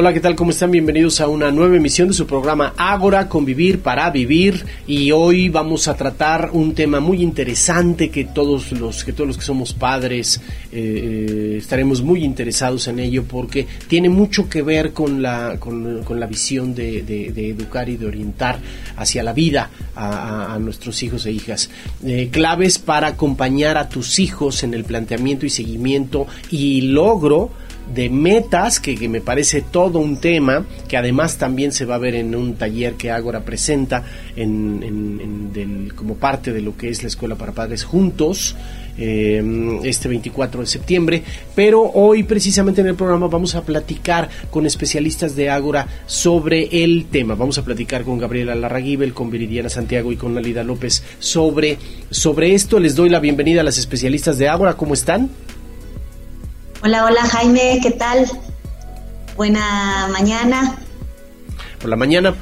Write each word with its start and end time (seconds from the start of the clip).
Hola, 0.00 0.14
¿qué 0.14 0.20
tal? 0.20 0.34
¿Cómo 0.34 0.50
están? 0.50 0.70
Bienvenidos 0.70 1.20
a 1.20 1.28
una 1.28 1.50
nueva 1.50 1.76
emisión 1.76 2.08
de 2.08 2.14
su 2.14 2.26
programa 2.26 2.72
Ágora, 2.78 3.28
Convivir 3.28 3.80
para 3.80 4.08
Vivir. 4.08 4.64
Y 4.86 5.10
hoy 5.10 5.50
vamos 5.50 5.88
a 5.88 5.94
tratar 5.94 6.48
un 6.54 6.72
tema 6.72 7.00
muy 7.00 7.22
interesante 7.22 8.08
que 8.08 8.24
todos 8.24 8.72
los 8.72 9.04
que, 9.04 9.12
todos 9.12 9.28
los 9.28 9.36
que 9.36 9.44
somos 9.44 9.74
padres 9.74 10.40
eh, 10.72 11.56
estaremos 11.58 12.00
muy 12.00 12.24
interesados 12.24 12.88
en 12.88 12.98
ello 12.98 13.24
porque 13.24 13.66
tiene 13.88 14.08
mucho 14.08 14.48
que 14.48 14.62
ver 14.62 14.94
con 14.94 15.20
la, 15.20 15.58
con, 15.60 16.02
la 16.18 16.26
visión 16.26 16.74
de, 16.74 17.00
educar 17.50 17.90
y 17.90 17.98
de 17.98 18.06
orientar 18.06 18.58
hacia 18.96 19.22
la 19.22 19.34
vida 19.34 19.68
a, 19.94 20.56
nuestros 20.58 21.02
hijos 21.02 21.26
e 21.26 21.32
hijas. 21.32 21.68
Eh, 22.06 22.30
claves 22.32 22.78
para 22.78 23.08
acompañar 23.08 23.76
a 23.76 23.90
tus 23.90 24.18
hijos 24.18 24.62
en 24.62 24.72
el 24.72 24.84
planteamiento 24.84 25.44
y 25.44 25.50
seguimiento 25.50 26.26
y 26.50 26.80
logro 26.80 27.50
de 27.94 28.08
metas, 28.08 28.80
que, 28.80 29.08
me 29.08 29.20
parece 29.20 29.62
todo 29.62 29.98
un 29.98 30.18
tema, 30.18 30.64
que 30.88 30.96
además 30.96 31.38
también 31.38 31.72
se 31.72 31.84
va 31.84 31.96
a 31.96 31.98
ver 31.98 32.14
en 32.14 32.34
un 32.34 32.54
taller 32.54 32.94
que 32.94 33.10
Ágora 33.10 33.40
presenta 33.40 34.04
en, 34.36 35.90
como 35.96 36.14
parte 36.14 36.52
de 36.52 36.60
lo 36.60 36.76
que 36.76 36.88
es 36.88 37.02
la 37.02 37.08
Escuela 37.08 37.34
para 37.34 37.52
Padres 37.52 37.84
Juntos, 37.84 38.56
eh, 38.98 39.80
este 39.84 40.08
24 40.08 40.60
de 40.60 40.66
septiembre. 40.66 41.22
Pero 41.54 41.82
hoy 41.82 42.22
precisamente 42.22 42.80
en 42.80 42.88
el 42.88 42.94
programa 42.94 43.26
vamos 43.26 43.54
a 43.54 43.62
platicar 43.62 44.28
con 44.50 44.66
especialistas 44.66 45.34
de 45.34 45.50
Ágora 45.50 45.86
sobre 46.06 46.84
el 46.84 47.06
tema. 47.06 47.34
Vamos 47.34 47.58
a 47.58 47.64
platicar 47.64 48.04
con 48.04 48.18
Gabriela 48.18 48.54
Larraguibel, 48.54 49.14
con 49.14 49.30
Viridiana 49.30 49.68
Santiago 49.68 50.12
y 50.12 50.16
con 50.16 50.36
Alida 50.36 50.62
López 50.62 51.02
sobre, 51.18 51.78
sobre 52.10 52.54
esto. 52.54 52.78
Les 52.78 52.94
doy 52.94 53.08
la 53.08 53.20
bienvenida 53.20 53.62
a 53.62 53.64
las 53.64 53.78
especialistas 53.78 54.38
de 54.38 54.48
Ágora. 54.48 54.76
¿Cómo 54.76 54.94
están? 54.94 55.30
Hola, 56.82 57.04
hola 57.04 57.20
Jaime, 57.26 57.78
¿qué 57.82 57.90
tal? 57.90 58.26
Buena 59.36 60.08
mañana. 60.10 60.78
Por 61.78 61.90
la 61.90 61.96
mañana, 61.96 62.34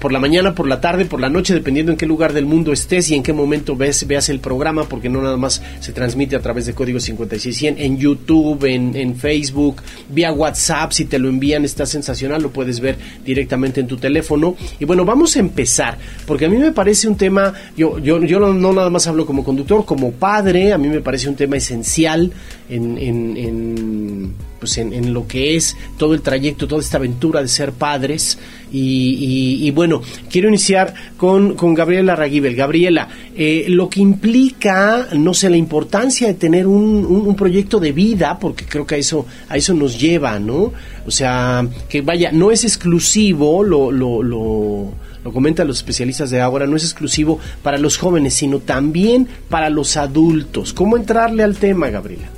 por 0.00 0.12
la 0.12 0.18
mañana, 0.18 0.54
por 0.54 0.66
la 0.66 0.80
tarde, 0.80 1.04
por 1.04 1.20
la 1.20 1.28
noche, 1.28 1.54
dependiendo 1.54 1.92
en 1.92 1.98
qué 1.98 2.06
lugar 2.06 2.32
del 2.32 2.46
mundo 2.46 2.72
estés 2.72 3.10
y 3.10 3.14
en 3.14 3.22
qué 3.22 3.32
momento 3.32 3.76
ves, 3.76 4.06
veas 4.06 4.28
el 4.28 4.40
programa, 4.40 4.84
porque 4.84 5.08
no 5.08 5.22
nada 5.22 5.36
más 5.36 5.62
se 5.80 5.92
transmite 5.92 6.36
a 6.36 6.40
través 6.40 6.66
de 6.66 6.74
código 6.74 6.98
5600 6.98 7.80
en 7.82 7.98
YouTube, 7.98 8.64
en, 8.64 8.96
en 8.96 9.16
Facebook, 9.16 9.82
vía 10.08 10.32
WhatsApp, 10.32 10.92
si 10.92 11.04
te 11.04 11.18
lo 11.18 11.28
envían 11.28 11.64
está 11.64 11.86
sensacional, 11.86 12.42
lo 12.42 12.50
puedes 12.50 12.80
ver 12.80 12.96
directamente 13.24 13.80
en 13.80 13.86
tu 13.86 13.96
teléfono. 13.96 14.56
Y 14.78 14.84
bueno, 14.84 15.04
vamos 15.04 15.36
a 15.36 15.40
empezar, 15.40 15.98
porque 16.26 16.46
a 16.46 16.48
mí 16.48 16.56
me 16.56 16.72
parece 16.72 17.08
un 17.08 17.16
tema, 17.16 17.54
yo, 17.76 17.98
yo, 17.98 18.22
yo 18.24 18.40
no, 18.40 18.72
nada 18.72 18.90
más 18.90 19.06
hablo 19.06 19.26
como 19.26 19.44
conductor, 19.44 19.84
como 19.84 20.12
padre, 20.12 20.72
a 20.72 20.78
mí 20.78 20.88
me 20.88 21.00
parece 21.00 21.28
un 21.28 21.36
tema 21.36 21.56
esencial 21.56 22.32
en, 22.68 22.98
en, 22.98 23.36
en 23.36 24.34
pues 24.60 24.76
en, 24.76 25.12
lo 25.12 25.26
que 25.26 25.56
es 25.56 25.76
todo 25.96 26.14
el 26.14 26.20
trayecto, 26.20 26.68
toda 26.68 26.82
esta 26.82 26.98
aventura 26.98 27.40
de 27.40 27.48
ser 27.48 27.72
padres. 27.72 28.38
Y, 28.72 29.70
bueno, 29.72 30.02
quiero 30.30 30.48
iniciar 30.48 30.94
con, 31.16 31.54
con 31.54 31.74
Gabriela 31.74 32.16
Raguibel. 32.16 32.54
Gabriela, 32.54 33.08
eh, 33.36 33.66
lo 33.68 33.88
que 33.88 34.00
implica, 34.00 35.08
no 35.12 35.34
sé, 35.34 35.50
la 35.50 35.56
importancia 35.56 36.28
de 36.28 36.34
tener 36.34 36.66
un, 36.66 37.04
un, 37.04 37.36
proyecto 37.36 37.80
de 37.80 37.92
vida, 37.92 38.38
porque 38.38 38.64
creo 38.66 38.86
que 38.86 38.96
a 38.96 38.98
eso, 38.98 39.26
a 39.48 39.56
eso 39.56 39.74
nos 39.74 39.98
lleva, 39.98 40.38
¿no? 40.38 40.72
O 41.06 41.10
sea, 41.10 41.66
que 41.88 42.02
vaya, 42.02 42.30
no 42.32 42.50
es 42.50 42.64
exclusivo, 42.64 43.62
lo, 43.62 43.90
lo, 43.90 44.22
lo 44.22 44.92
lo 45.24 45.32
comentan 45.32 45.66
los 45.66 45.78
especialistas 45.78 46.30
de 46.30 46.40
ahora, 46.40 46.66
no 46.66 46.76
es 46.76 46.84
exclusivo 46.84 47.38
para 47.62 47.78
los 47.78 47.98
jóvenes, 47.98 48.34
sino 48.34 48.58
también 48.58 49.28
para 49.48 49.68
los 49.68 49.96
adultos. 49.96 50.72
¿Cómo 50.72 50.96
entrarle 50.96 51.42
al 51.42 51.56
tema, 51.56 51.90
Gabriela? 51.90 52.28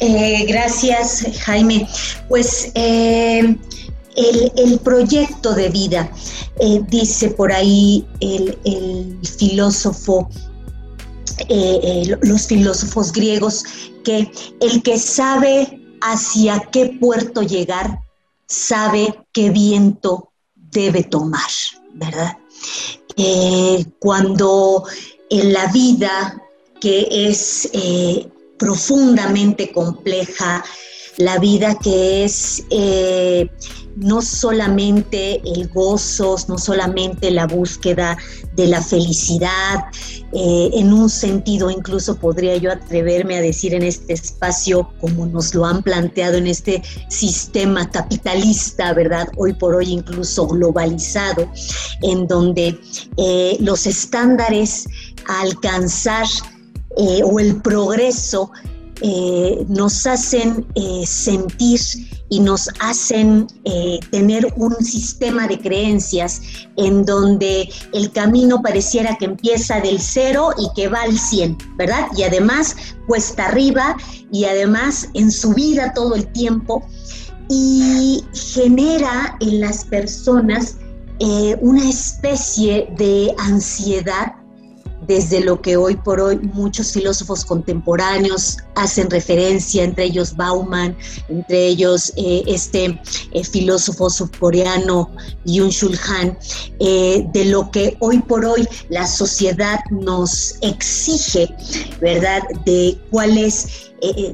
Eh, 0.00 0.44
gracias, 0.48 1.26
Jaime. 1.44 1.86
Pues 2.28 2.72
eh, 2.74 3.56
el, 4.16 4.78
proyecto 4.80 5.54
de 5.54 5.68
vida, 5.68 6.10
eh, 6.60 6.80
dice 6.88 7.30
por 7.30 7.52
ahí 7.52 8.06
el, 8.20 9.18
filósofo, 9.38 10.28
los 12.22 12.46
filósofos 12.46 13.12
griegos, 13.12 13.64
que 14.04 14.30
el 14.60 14.82
que 14.82 14.98
sabe 14.98 15.80
hacia 16.00 16.60
qué 16.72 16.96
puerto 17.00 17.42
llegar, 17.42 18.00
sabe 18.46 19.26
qué 19.32 19.50
viento 19.50 20.30
debe 20.54 21.02
tomar, 21.04 21.50
¿verdad? 21.94 22.38
cuando 24.00 24.84
en 25.30 25.52
la 25.52 25.66
vida 25.66 26.42
que 26.80 27.06
es 27.10 27.70
profundamente 28.58 29.72
compleja, 29.72 30.64
la 31.18 31.38
vida 31.38 31.78
que 31.78 32.24
es 32.24 32.64
eh, 32.70 33.48
no 33.96 34.22
solamente 34.22 35.40
el 35.44 35.68
gozo, 35.68 36.36
no 36.48 36.58
solamente 36.58 37.30
la 37.30 37.46
búsqueda 37.46 38.16
de 38.56 38.66
la 38.66 38.82
felicidad, 38.82 39.84
eh, 40.32 40.70
en 40.74 40.92
un 40.92 41.08
sentido 41.08 41.70
incluso 41.70 42.16
podría 42.16 42.56
yo 42.56 42.72
atreverme 42.72 43.36
a 43.36 43.40
decir 43.40 43.74
en 43.74 43.82
este 43.82 44.14
espacio, 44.14 44.90
como 45.00 45.26
nos 45.26 45.54
lo 45.54 45.64
han 45.64 45.82
planteado 45.82 46.36
en 46.36 46.46
este 46.46 46.82
sistema 47.08 47.88
capitalista, 47.90 48.92
¿verdad? 48.94 49.28
Hoy 49.36 49.52
por 49.52 49.74
hoy 49.74 49.90
incluso 49.90 50.46
globalizado, 50.46 51.50
en 52.02 52.26
donde 52.26 52.78
eh, 53.16 53.56
los 53.60 53.86
estándares 53.86 54.86
a 55.28 55.42
alcanzar 55.42 56.26
eh, 56.96 57.22
o 57.24 57.38
el 57.38 57.60
progreso 57.62 58.50
nos 59.68 60.06
hacen 60.06 60.64
sentir 61.04 61.80
y 62.28 62.40
nos 62.40 62.70
hacen 62.80 63.46
tener 64.10 64.52
un 64.56 64.74
sistema 64.76 65.46
de 65.46 65.58
creencias 65.58 66.40
en 66.76 67.04
donde 67.04 67.68
el 67.92 68.10
camino 68.12 68.62
pareciera 68.62 69.16
que 69.16 69.26
empieza 69.26 69.80
del 69.80 70.00
cero 70.00 70.50
y 70.58 70.68
que 70.74 70.88
va 70.88 71.02
al 71.02 71.18
100, 71.18 71.58
¿verdad? 71.76 72.08
Y 72.16 72.22
además 72.22 72.76
cuesta 73.06 73.46
arriba 73.46 73.96
y 74.32 74.46
además 74.46 75.08
en 75.14 75.30
su 75.30 75.52
vida 75.54 75.92
todo 75.92 76.14
el 76.14 76.26
tiempo 76.32 76.82
y 77.48 78.24
genera 78.32 79.36
en 79.40 79.60
las 79.60 79.84
personas 79.84 80.76
una 81.60 81.88
especie 81.88 82.88
de 82.98 83.34
ansiedad 83.38 84.34
desde 85.06 85.40
lo 85.40 85.60
que 85.60 85.76
hoy 85.76 85.96
por 85.96 86.20
hoy 86.20 86.38
muchos 86.38 86.92
filósofos 86.92 87.44
contemporáneos 87.44 88.58
hacen 88.74 89.10
referencia, 89.10 89.84
entre 89.84 90.04
ellos 90.04 90.36
Bauman, 90.36 90.96
entre 91.28 91.66
ellos 91.66 92.12
eh, 92.16 92.42
este 92.46 93.00
eh, 93.32 93.44
filósofo 93.44 94.10
subcoreano 94.10 95.10
Yun 95.44 95.70
Shul 95.70 95.98
Han, 96.08 96.38
eh, 96.80 97.26
de 97.32 97.44
lo 97.46 97.70
que 97.70 97.96
hoy 98.00 98.20
por 98.20 98.44
hoy 98.44 98.66
la 98.88 99.06
sociedad 99.06 99.80
nos 99.90 100.56
exige, 100.62 101.48
¿verdad? 102.00 102.42
De 102.64 102.98
cuáles 103.10 103.90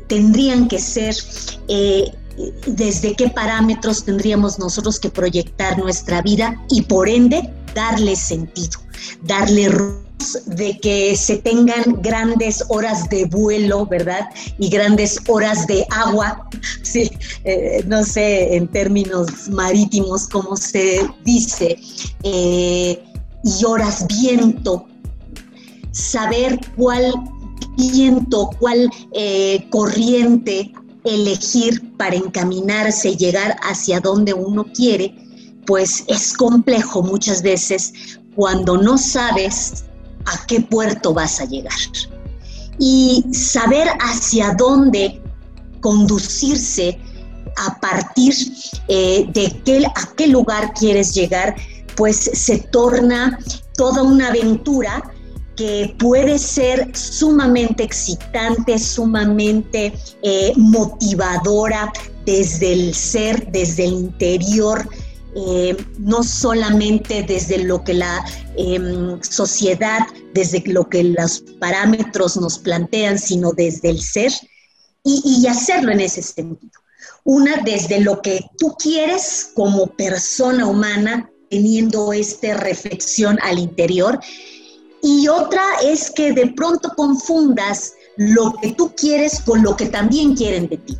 tendrían 0.08 0.66
que 0.66 0.80
ser 0.80 1.14
desde 2.66 3.14
qué 3.14 3.28
parámetros 3.28 4.04
tendríamos 4.04 4.58
nosotros 4.58 4.98
que 4.98 5.10
proyectar 5.10 5.78
nuestra 5.78 6.22
vida 6.22 6.60
y 6.68 6.82
por 6.82 7.08
ende 7.08 7.52
darle 7.74 8.16
sentido, 8.16 8.80
darle 9.22 9.70
de 10.46 10.78
que 10.78 11.16
se 11.16 11.38
tengan 11.38 12.02
grandes 12.02 12.62
horas 12.68 13.08
de 13.08 13.24
vuelo, 13.24 13.86
¿verdad? 13.86 14.28
Y 14.58 14.68
grandes 14.68 15.18
horas 15.28 15.66
de 15.66 15.86
agua, 15.90 16.48
sí, 16.82 17.10
eh, 17.44 17.82
no 17.86 18.04
sé 18.04 18.54
en 18.56 18.68
términos 18.68 19.48
marítimos 19.48 20.28
cómo 20.28 20.56
se 20.56 21.08
dice, 21.24 21.78
eh, 22.22 23.02
y 23.42 23.64
horas 23.64 24.06
viento, 24.20 24.86
saber 25.92 26.60
cuál 26.76 27.12
viento, 27.76 28.50
cuál 28.58 28.90
eh, 29.12 29.66
corriente 29.70 30.72
elegir 31.04 31.96
para 31.96 32.16
encaminarse 32.16 33.16
llegar 33.16 33.56
hacia 33.62 34.00
donde 34.00 34.34
uno 34.34 34.66
quiere, 34.74 35.14
pues 35.66 36.04
es 36.08 36.32
complejo 36.36 37.02
muchas 37.02 37.42
veces 37.42 37.92
cuando 38.34 38.76
no 38.76 38.98
sabes 38.98 39.84
a 40.26 40.46
qué 40.46 40.60
puerto 40.60 41.12
vas 41.12 41.40
a 41.40 41.44
llegar. 41.44 41.78
Y 42.78 43.24
saber 43.32 43.88
hacia 44.00 44.54
dónde 44.54 45.20
conducirse 45.80 46.98
a 47.56 47.78
partir 47.80 48.34
eh, 48.88 49.26
de 49.32 49.60
qué, 49.64 49.84
a 49.84 50.14
qué 50.16 50.26
lugar 50.26 50.72
quieres 50.74 51.14
llegar, 51.14 51.56
pues 51.96 52.16
se 52.16 52.58
torna 52.58 53.38
toda 53.76 54.02
una 54.02 54.28
aventura 54.28 55.02
que 55.56 55.94
puede 55.98 56.38
ser 56.38 56.96
sumamente 56.96 57.82
excitante, 57.82 58.78
sumamente 58.78 59.92
eh, 60.22 60.52
motivadora 60.56 61.92
desde 62.24 62.72
el 62.72 62.94
ser, 62.94 63.50
desde 63.52 63.84
el 63.84 63.92
interior, 63.92 64.88
eh, 65.34 65.76
no 65.98 66.22
solamente 66.22 67.22
desde 67.22 67.58
lo 67.58 67.84
que 67.84 67.94
la 67.94 68.24
em, 68.56 69.22
sociedad, 69.22 70.00
desde 70.34 70.62
lo 70.66 70.88
que 70.88 71.04
los 71.04 71.44
parámetros 71.60 72.36
nos 72.36 72.58
plantean, 72.58 73.18
sino 73.18 73.52
desde 73.52 73.90
el 73.90 74.00
ser 74.00 74.32
y, 75.04 75.46
hacerlo 75.46 75.92
en 75.92 76.00
ese 76.00 76.22
sentido. 76.22 76.72
Una 77.24 77.56
desde 77.64 78.00
lo 78.00 78.20
que 78.22 78.44
tú 78.58 78.74
quieres 78.78 79.50
como 79.54 79.86
persona 79.86 80.66
humana, 80.66 81.30
teniendo 81.48 82.12
esta 82.12 82.54
reflexión 82.54 83.38
al 83.42 83.58
interior. 83.58 84.20
Y 85.02 85.28
otra 85.28 85.62
es 85.84 86.10
que 86.10 86.32
de 86.32 86.48
pronto 86.48 86.90
confundas 86.96 87.94
lo 88.16 88.52
que 88.60 88.72
tú 88.72 88.92
quieres 88.96 89.40
con 89.40 89.62
lo 89.62 89.76
que 89.76 89.86
también 89.86 90.36
quieren 90.36 90.68
de 90.68 90.76
ti, 90.76 90.98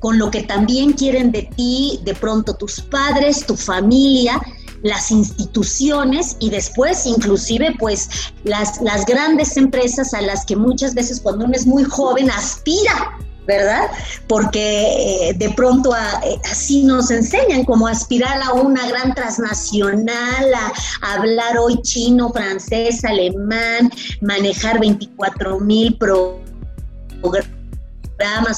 con 0.00 0.18
lo 0.18 0.30
que 0.30 0.42
también 0.42 0.92
quieren 0.94 1.30
de 1.30 1.42
ti 1.56 2.00
de 2.04 2.14
pronto 2.14 2.54
tus 2.54 2.80
padres, 2.80 3.46
tu 3.46 3.56
familia, 3.56 4.40
las 4.82 5.10
instituciones 5.10 6.36
y 6.40 6.50
después 6.50 7.06
inclusive 7.06 7.76
pues 7.78 8.08
las, 8.44 8.80
las 8.80 9.04
grandes 9.06 9.56
empresas 9.56 10.14
a 10.14 10.22
las 10.22 10.44
que 10.44 10.56
muchas 10.56 10.94
veces 10.94 11.20
cuando 11.20 11.44
uno 11.44 11.54
es 11.54 11.66
muy 11.66 11.84
joven 11.84 12.30
aspira 12.30 13.18
¿verdad? 13.46 13.90
Porque 14.28 15.28
eh, 15.28 15.34
de 15.34 15.50
pronto 15.50 15.92
eh, 15.92 16.40
así 16.50 16.84
nos 16.84 17.10
enseñan 17.10 17.64
como 17.64 17.88
aspirar 17.88 18.40
a 18.42 18.52
una 18.52 18.86
gran 18.88 19.12
transnacional, 19.14 20.54
a, 20.54 21.14
hablar 21.14 21.58
hoy 21.58 21.80
chino, 21.82 22.30
francés, 22.32 23.04
alemán, 23.04 23.90
manejar 24.20 24.78
24 24.78 25.58
mil 25.58 25.96
programas, 25.96 26.40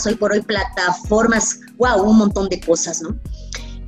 hoy 0.06 0.14
por 0.16 0.32
hoy 0.32 0.40
plataformas, 0.40 1.60
wow, 1.78 2.02
un 2.02 2.18
montón 2.18 2.48
de 2.48 2.60
cosas, 2.60 3.02
¿no? 3.02 3.16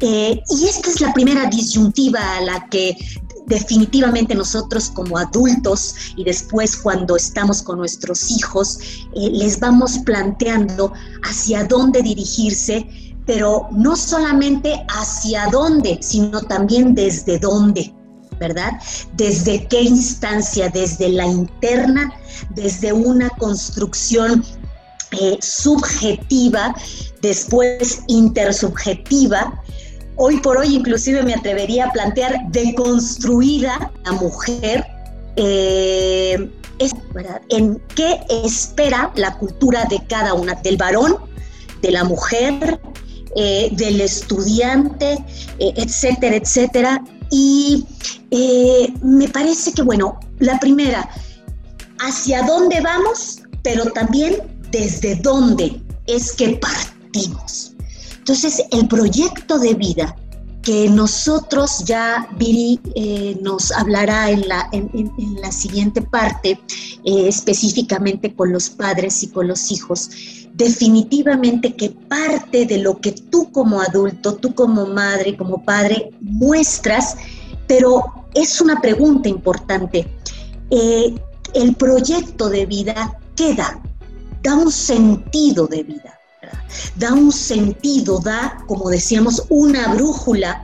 Eh, 0.01 0.41
y 0.51 0.65
esta 0.67 0.91
es 0.91 1.01
la 1.01 1.13
primera 1.13 1.47
disyuntiva 1.47 2.21
a 2.37 2.41
la 2.43 2.69
que 2.69 2.97
definitivamente 3.47 4.35
nosotros 4.35 4.91
como 4.91 5.19
adultos 5.19 5.95
y 6.17 6.25
después 6.25 6.77
cuando 6.77 7.17
estamos 7.17 7.63
con 7.63 7.79
nuestros 7.79 8.31
hijos, 8.31 8.79
eh, 9.15 9.31
les 9.31 9.61
vamos 9.61 9.99
planteando 9.99 10.93
hacia 11.23 11.65
dónde 11.65 12.03
dirigirse, 12.03 12.87
pero 13.27 13.69
no 13.73 13.97
solamente 13.97 14.85
hacia 14.89 15.47
dónde, 15.51 15.99
sino 16.03 16.41
también 16.43 16.95
desde 16.95 17.39
dónde. 17.39 17.95
¿verdad? 18.41 18.73
¿Desde 19.17 19.67
qué 19.69 19.83
instancia? 19.83 20.69
Desde 20.69 21.09
la 21.09 21.25
interna, 21.25 22.13
desde 22.51 22.93
una 22.93 23.31
construcción 23.31 24.45
eh, 25.21 25.39
subjetiva, 25.41 26.75
después 27.23 28.03
intersubjetiva, 28.09 29.63
hoy 30.17 30.39
por 30.41 30.59
hoy 30.59 30.75
inclusive 30.75 31.23
me 31.23 31.35
atrevería 31.35 31.87
a 31.87 31.93
plantear 31.93 32.39
deconstruida 32.51 33.93
la 34.05 34.13
mujer. 34.13 34.87
Eh, 35.37 36.51
en 37.51 37.81
qué 37.95 38.21
espera 38.29 39.13
la 39.15 39.37
cultura 39.39 39.85
de 39.85 40.01
cada 40.09 40.35
una, 40.35 40.55
del 40.55 40.77
varón, 40.77 41.17
de 41.83 41.93
la 41.93 42.05
mujer, 42.05 42.81
eh, 43.37 43.71
del 43.73 44.01
estudiante, 44.01 45.13
eh, 45.59 45.73
etcétera, 45.77 46.37
etcétera. 46.37 47.05
Y 47.31 47.87
me 49.03 49.29
parece 49.29 49.73
que, 49.73 49.83
bueno, 49.83 50.19
la 50.41 50.59
primera, 50.59 51.09
hacia 52.01 52.43
dónde 52.43 52.81
vamos, 52.81 53.43
pero 53.63 53.85
también 53.93 54.37
desde 54.75 55.15
dónde 55.15 55.81
es 56.07 56.33
que 56.33 56.59
partimos. 56.59 57.75
Entonces, 58.19 58.61
el 58.73 58.89
proyecto 58.89 59.61
de 59.61 59.75
vida 59.75 60.17
que 60.63 60.89
nosotros 60.89 61.85
ya 61.85 62.29
Viri 62.37 62.81
eh, 62.97 63.39
nos 63.41 63.71
hablará 63.71 64.31
en 64.31 64.49
la, 64.49 64.69
en, 64.73 64.91
la 65.41 65.53
siguiente 65.53 66.03
parte, 66.03 66.59
eh, 67.05 67.29
específicamente 67.29 68.35
con 68.35 68.53
los 68.53 68.69
padres 68.69 69.23
y 69.23 69.29
con 69.29 69.47
los 69.47 69.71
hijos, 69.71 70.11
definitivamente 70.55 71.75
que 71.75 71.91
parte 71.91 72.67
de 72.67 72.79
lo 72.79 72.99
que 72.99 73.13
tú 73.13 73.53
como 73.53 73.81
adulto, 73.81 74.35
tú 74.35 74.55
como 74.55 74.87
madre, 74.87 75.37
como 75.37 75.63
padre, 75.63 76.11
muestras, 76.21 77.17
pero 77.69 78.03
es 78.35 78.61
una 78.61 78.81
pregunta 78.81 79.29
importante. 79.29 80.09
Eh, 80.71 81.15
el 81.53 81.77
proyecto 81.77 82.49
de 82.49 82.67
vida 82.67 83.21
queda, 83.37 83.81
da 84.45 84.55
un 84.55 84.71
sentido 84.71 85.67
de 85.67 85.83
vida 85.83 86.21
da 86.97 87.13
un 87.13 87.33
sentido, 87.33 88.21
da, 88.21 88.59
como 88.67 88.91
decíamos, 88.91 89.45
una 89.49 89.95
brújula, 89.95 90.63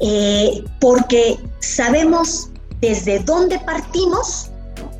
eh, 0.00 0.64
porque 0.80 1.38
sabemos 1.60 2.50
desde 2.80 3.18
dónde 3.20 3.58
partimos 3.60 4.50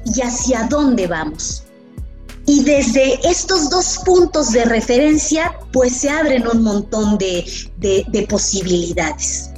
y 0.04 0.20
hacia 0.20 0.64
dónde 0.64 1.06
vamos. 1.06 1.64
Y 2.46 2.64
desde 2.64 3.20
estos 3.28 3.70
dos 3.70 4.00
puntos 4.04 4.50
de 4.52 4.64
referencia, 4.64 5.56
pues 5.72 5.96
se 5.96 6.10
abren 6.10 6.46
un 6.48 6.62
montón 6.62 7.16
de, 7.18 8.26
posibilidades. 8.28 9.50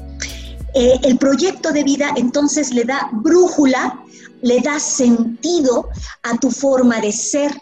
Eh, 0.74 0.98
el 1.02 1.18
proyecto 1.18 1.72
de 1.72 1.84
vida 1.84 2.12
entonces 2.16 2.72
le 2.72 2.84
da 2.84 3.08
brújula, 3.12 4.02
le 4.42 4.60
da 4.60 4.80
sentido 4.80 5.88
a 6.22 6.36
tu 6.38 6.50
forma 6.50 7.00
de 7.00 7.12
ser, 7.12 7.52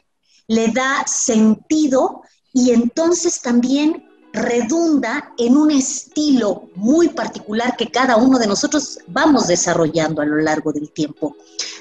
le 0.50 0.67
da 0.73 1.05
sentido 1.06 2.23
y 2.52 2.73
entonces 2.73 3.41
también 3.41 4.05
redunda 4.32 5.32
en 5.38 5.56
un 5.56 5.70
estilo 5.70 6.69
muy 6.75 7.08
particular 7.08 7.76
que 7.76 7.87
cada 7.87 8.17
uno 8.17 8.37
de 8.37 8.49
nosotros 8.49 8.99
vamos 9.06 9.47
desarrollando 9.47 10.23
a 10.23 10.25
lo 10.25 10.38
largo 10.38 10.73
del 10.73 10.91
tiempo, 10.91 11.37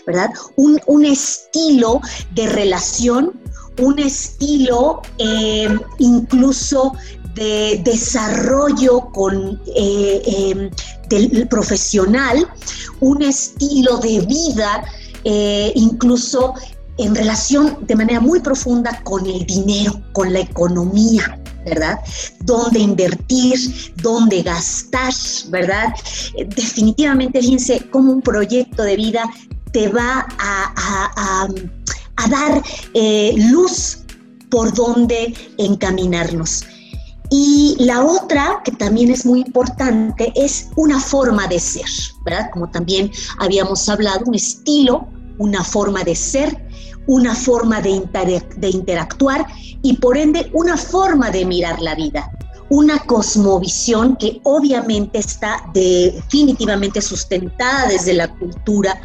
¿verdad? 0.06 0.30
Un, 0.56 1.04
estilo 1.04 2.00
de 2.36 2.48
relación, 2.48 3.40
un 3.80 3.98
estilo 3.98 5.02
eh, 5.18 5.68
incluso 5.98 6.94
de 7.34 7.82
desarrollo 7.84 9.10
con, 9.12 9.60
eh, 9.76 10.22
em, 10.26 10.70
del 11.10 11.48
profesional, 11.48 12.48
un 13.00 13.24
estilo 13.24 13.98
de 13.98 14.20
vida 14.22 14.84
eh, 15.24 15.72
incluso 15.76 16.54
en 17.00 17.16
relación 17.16 17.78
de 17.88 17.96
manera 17.96 18.20
muy 18.20 18.42
profunda 18.42 19.02
con 19.04 19.26
el 19.26 19.46
dinero, 19.46 20.02
con 20.12 20.34
la 20.34 20.42
economía, 20.42 21.40
¿verdad? 21.66 22.00
Dónde 22.42 22.80
invertir, 22.80 23.94
dónde 24.02 24.42
gastar, 24.42 25.14
¿verdad? 25.50 25.94
Eh, 26.36 26.46
definitivamente, 26.46 27.40
fíjense 27.40 27.90
cómo 27.90 28.12
un 28.12 28.22
proyecto 28.22 28.84
de 28.84 28.98
vida 28.98 29.24
te 29.72 29.88
va 29.88 30.28
a, 30.40 31.48
dar 32.30 32.62
eh, 32.94 33.34
luz 33.38 34.00
por 34.52 34.74
dónde 34.74 35.34
encaminarnos. 35.58 36.66
Y 37.32 37.78
la 37.80 38.04
otra, 38.04 38.62
que 38.66 38.72
también 38.72 39.10
es 39.12 39.26
muy 39.26 39.42
importante, 39.42 40.34
es 40.36 40.68
una 40.76 41.00
forma 41.00 41.48
de 41.48 41.60
ser, 41.60 41.86
¿verdad? 42.26 42.50
Como 42.52 42.70
también 42.70 43.10
habíamos 43.38 43.88
hablado, 43.88 44.26
un 44.26 44.36
estilo, 44.36 45.08
una 45.38 45.64
forma 45.64 46.04
de 46.04 46.16
ser 46.16 46.69
una 47.08 47.36
forma 47.36 47.82
de, 47.82 48.02
interactuar 48.62 49.46
y 49.82 49.98
por 49.98 50.18
ende 50.18 50.50
una 50.54 50.78
forma 50.78 51.32
de 51.32 51.46
mirar 51.46 51.82
la 51.82 51.96
vida 51.96 52.30
una 52.70 53.00
cosmovisión 53.00 54.16
que 54.16 54.40
obviamente 54.44 55.18
está 55.18 55.58
definitivamente 55.74 57.02
sustentada 57.02 57.88
desde 57.88 58.14
la 58.14 58.28
cultura, 58.28 59.02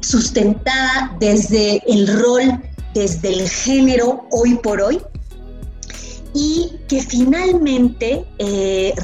sustentada 0.00 1.14
desde 1.20 1.82
el 1.86 2.06
rol, 2.06 2.58
desde 2.94 3.34
el 3.34 3.48
género 3.50 4.26
hoy 4.30 4.54
por 4.54 4.80
hoy, 4.80 4.98
y 6.32 6.72
que 6.88 7.02
finalmente 7.02 8.24
eh, 8.38 8.94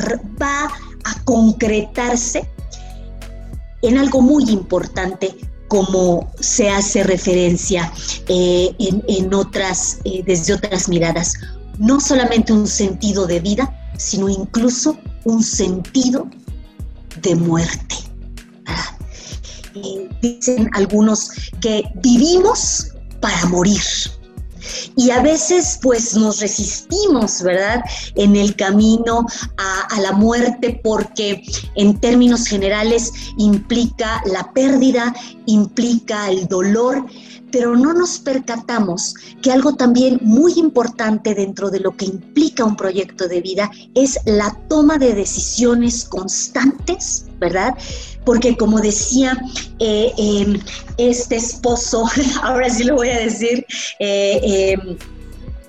va 0.41 0.71
a 1.05 1.25
concretarse 1.25 2.49
en 3.83 3.99
algo 3.99 4.23
muy 4.23 4.45
importante 4.51 5.35
como 5.73 6.31
se 6.39 6.69
hace 6.69 7.03
referencia 7.03 7.91
eh, 8.29 8.75
en, 8.79 9.33
otras, 9.33 10.01
eh, 10.05 10.23
desde 10.27 10.53
otras 10.53 10.87
miradas. 10.87 11.33
No 11.79 11.99
solamente 11.99 12.53
un 12.53 12.67
sentido 12.67 13.27
de 13.27 13.41
vida, 13.41 13.75
sino 13.97 14.29
incluso 14.29 14.99
un 15.25 15.43
sentido 15.43 16.29
de 17.23 17.35
muerte. 17.37 17.95
Eh, 19.75 20.11
dicen 20.21 20.69
algunos 20.75 21.31
que 21.63 21.85
vivimos 22.03 22.89
para 23.23 23.47
morir. 23.47 23.81
Y 24.97 25.11
a 25.11 25.21
veces 25.23 25.79
pues 25.83 26.15
nos 26.15 26.41
resistimos, 26.41 27.43
¿verdad? 27.43 27.83
En 28.15 28.37
el 28.37 28.55
camino 28.57 29.27
a, 29.59 30.01
la 30.01 30.13
muerte 30.13 30.81
porque 30.83 31.43
en 31.77 32.01
términos 32.01 32.47
generales 32.47 33.13
implica 33.39 34.23
la 34.27 34.53
pérdida, 34.53 35.15
implica 35.47 36.29
el 36.29 36.49
dolor, 36.49 37.07
pero 37.53 37.77
no 37.77 37.93
nos 37.93 38.19
percatamos 38.19 39.15
que 39.43 39.53
algo 39.53 39.75
también 39.75 40.19
muy 40.23 40.55
importante 40.55 41.35
dentro 41.35 41.71
de 41.71 41.81
lo 41.81 41.97
que 41.97 42.07
implica 42.07 42.65
un 42.65 42.77
proyecto 42.77 43.29
de 43.29 43.41
vida 43.41 43.71
es 43.95 44.19
la 44.25 44.59
toma 44.69 44.99
de 44.99 45.15
decisiones 45.15 46.05
constantes, 46.05 47.27
¿verdad? 47.39 47.75
Porque 48.25 48.57
como 48.57 48.81
decía 48.81 49.39
eh, 49.79 50.13
em, 50.17 50.59
este 50.97 51.37
esposo, 51.37 52.07
ahora 52.43 52.71
sí 52.71 52.85
lo 52.85 52.97
voy 52.97 53.11
a 53.11 53.19
decir, 53.19 53.65
eh, 54.01 54.41
em, 54.73 54.97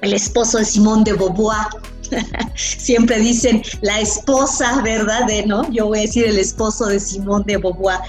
el 0.01 0.13
esposo 0.13 0.57
de 0.57 0.65
Simón 0.65 1.03
de 1.03 1.13
Beauvoir, 1.13 1.67
siempre 2.55 3.19
dicen 3.19 3.61
la 3.81 3.99
esposa, 3.99 4.81
¿verdad? 4.81 5.25
De, 5.27 5.45
¿no? 5.45 5.69
Yo 5.71 5.87
voy 5.87 5.99
a 5.99 6.01
decir 6.01 6.25
el 6.25 6.37
esposo 6.37 6.85
de 6.87 6.99
Simón 6.99 7.43
de 7.45 7.57
Beauvoir. 7.57 7.99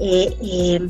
Eh, 0.00 0.36
eh, 0.42 0.88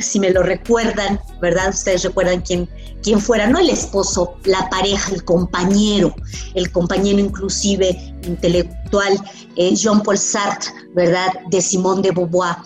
si 0.00 0.20
me 0.20 0.30
lo 0.30 0.42
recuerdan, 0.42 1.20
¿verdad? 1.40 1.70
Ustedes 1.70 2.02
recuerdan 2.04 2.40
quién, 2.42 2.68
quién 3.02 3.20
fuera, 3.20 3.46
no 3.46 3.58
el 3.58 3.70
esposo, 3.70 4.36
la 4.44 4.68
pareja, 4.70 5.12
el 5.12 5.24
compañero, 5.24 6.14
el 6.54 6.70
compañero 6.70 7.18
inclusive 7.18 8.14
intelectual, 8.22 9.18
eh, 9.56 9.74
Jean-Paul 9.74 10.18
Sartre, 10.18 10.72
¿verdad? 10.94 11.28
De 11.50 11.60
Simón 11.60 12.02
de 12.02 12.10
Beauvoir, 12.10 12.56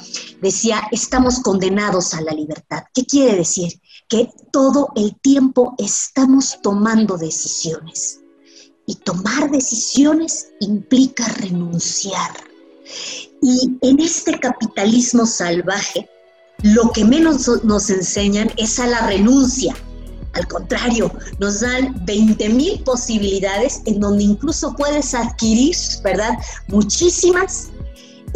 decía, 0.40 0.82
estamos 0.92 1.40
condenados 1.40 2.14
a 2.14 2.20
la 2.20 2.32
libertad. 2.32 2.84
¿Qué 2.92 3.04
quiere 3.04 3.36
decir? 3.36 3.80
Que 4.08 4.28
todo 4.52 4.88
el 4.96 5.18
tiempo 5.20 5.74
estamos 5.78 6.58
tomando 6.62 7.16
decisiones. 7.16 8.20
Y 8.86 8.96
tomar 8.96 9.50
decisiones 9.50 10.48
implica 10.60 11.26
renunciar. 11.40 12.30
Y 13.40 13.78
en 13.80 14.00
este 14.00 14.38
capitalismo 14.38 15.24
salvaje, 15.24 16.08
lo 16.64 16.90
que 16.92 17.04
menos 17.04 17.48
nos 17.62 17.90
enseñan 17.90 18.50
es 18.56 18.80
a 18.80 18.86
la 18.86 19.06
renuncia. 19.06 19.74
Al 20.32 20.48
contrario, 20.48 21.12
nos 21.38 21.60
dan 21.60 21.94
20 22.06 22.48
mil 22.48 22.80
posibilidades 22.80 23.82
en 23.84 24.00
donde 24.00 24.24
incluso 24.24 24.74
puedes 24.74 25.14
adquirir, 25.14 25.76
¿verdad? 26.02 26.32
Muchísimas 26.68 27.68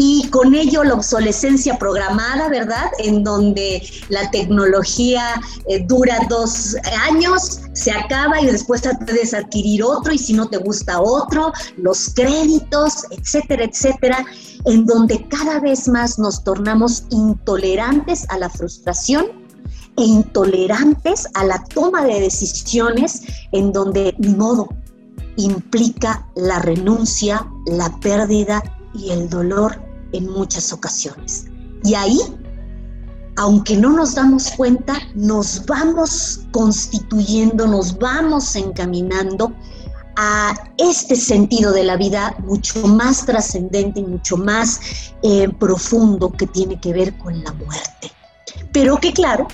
y 0.01 0.29
con 0.29 0.55
ello 0.55 0.85
la 0.85 0.95
obsolescencia 0.95 1.77
programada, 1.77 2.49
¿verdad? 2.49 2.87
En 2.99 3.25
donde 3.25 3.83
la 4.09 4.31
tecnología 4.31 5.41
eh, 5.67 5.85
dura 5.87 6.17
dos 6.31 6.77
años, 7.09 7.61
se 7.73 7.91
acaba 7.91 8.41
y 8.41 8.47
después 8.47 8.83
puedes 9.05 9.35
adquirir 9.35 9.83
otro 9.83 10.13
y 10.13 10.19
si 10.19 10.35
no 10.35 10.49
te 10.49 10.59
gusta 10.59 11.01
otro, 11.01 11.53
los 11.77 12.15
créditos, 12.15 13.07
etcétera, 13.11 13.65
etcétera, 13.65 14.25
en 14.67 14.87
donde 14.87 15.27
cada 15.29 15.59
vez 15.59 15.89
más 15.89 16.17
nos 16.19 16.45
tornamos 16.45 17.05
intolerantes 17.11 18.25
a 18.31 18.39
la 18.39 18.49
frustración 18.49 19.27
e 19.97 20.05
intolerantes 20.05 21.27
a 21.35 21.45
la 21.45 21.65
toma 21.65 22.05
de 22.05 22.21
decisiones 22.21 23.23
en 23.51 23.73
donde 23.73 24.15
ni 24.19 24.33
modo 24.35 24.69
implica 25.37 26.25
la 26.37 26.61
renuncia, 26.61 27.49
la 27.67 27.99
pérdida 27.99 28.63
y 28.95 29.11
el 29.11 29.29
dolor 29.29 29.88
en 30.13 30.31
muchas 30.31 30.73
ocasiones. 30.73 31.47
Y 31.85 31.95
ahí, 31.95 32.19
aunque 33.37 33.77
no 33.77 33.91
nos 33.91 34.15
damos 34.15 34.51
cuenta, 34.57 34.95
nos 35.15 35.65
vamos 35.67 36.41
constituyendo, 36.53 37.67
nos 37.67 37.99
vamos 37.99 38.57
encaminando 38.57 39.53
a 40.17 40.53
este 40.79 41.15
sentido 41.15 41.73
de 41.73 41.85
la 41.85 41.97
vida 41.97 42.35
mucho 42.45 42.87
más 42.89 43.25
trascendente 43.25 44.01
y 44.01 44.05
mucho 44.05 44.37
más 44.37 44.81
eh, 45.23 45.49
profundo 45.61 46.33
que 46.33 46.49
tiene 46.49 46.81
que 46.81 46.93
ver 46.93 47.17
con 47.19 47.43
la 47.45 47.53
muerte. 47.53 48.11
Pero 48.73 48.99
que 48.99 49.13
claro, 49.13 49.47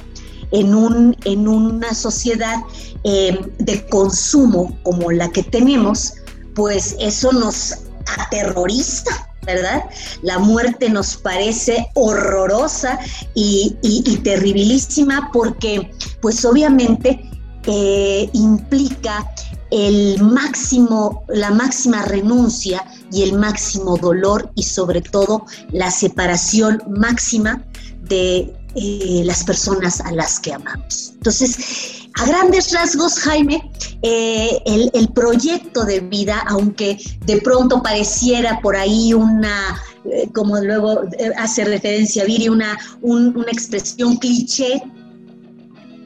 en, 0.53 0.75
un, 0.75 1.17
en 1.25 1.49
una 1.49 1.93
sociedad 1.93 2.57
eh, 3.05 3.39
de 3.59 3.87
consumo 3.89 4.79
como 4.83 5.11
la 5.11 5.29
que 5.29 5.43
tenemos, 5.43 6.15
pues 6.55 6.97
eso 6.99 7.31
nos 7.33 7.75
aterroriza, 8.19 9.29
¿verdad? 9.47 9.85
La 10.23 10.39
muerte 10.39 10.89
nos 10.89 11.17
parece 11.17 11.89
horrorosa 11.95 12.99
y, 13.35 13.77
terribilísima 14.23 15.31
porque, 15.33 15.91
pues 16.21 16.45
obviamente, 16.45 17.31
eh, 17.67 18.29
implica 18.33 19.31
el 19.71 20.23
máximo, 20.23 21.25
la 21.29 21.51
máxima 21.51 22.03
renuncia 22.03 22.85
y 23.11 23.23
el 23.23 23.39
máximo 23.39 23.97
dolor 23.97 24.51
y 24.55 24.63
sobre 24.63 25.01
todo 25.01 25.47
la 25.73 25.91
separación 25.91 26.83
máxima 26.89 27.65
de 28.03 28.55
eh, 28.77 29.23
las 29.25 29.45
personas 29.45 30.01
a 30.01 30.13
las 30.13 30.41
que 30.41 30.53
amamos. 30.53 31.13
Entonces, 31.15 32.04
a 32.17 32.27
grandes 32.27 32.73
rasgos, 32.73 33.19
Jaime, 33.21 33.71
eh, 34.03 34.61
el, 34.67 35.09
proyecto 35.09 35.85
de 35.85 36.01
vida, 36.01 36.45
aunque 36.49 36.99
de 37.27 37.41
pronto 37.41 37.83
pareciera 37.83 38.61
por 38.61 38.77
ahí 38.77 39.13
una, 39.13 39.81
eh, 40.05 40.29
como 40.33 40.59
luego 40.61 41.03
eh, 41.19 41.33
hace 41.37 41.65
referencia 41.65 42.25
Viri, 42.25 42.49
una, 42.49 42.79
una 43.03 43.51
expresión 43.51 44.17
cliché, 44.19 44.83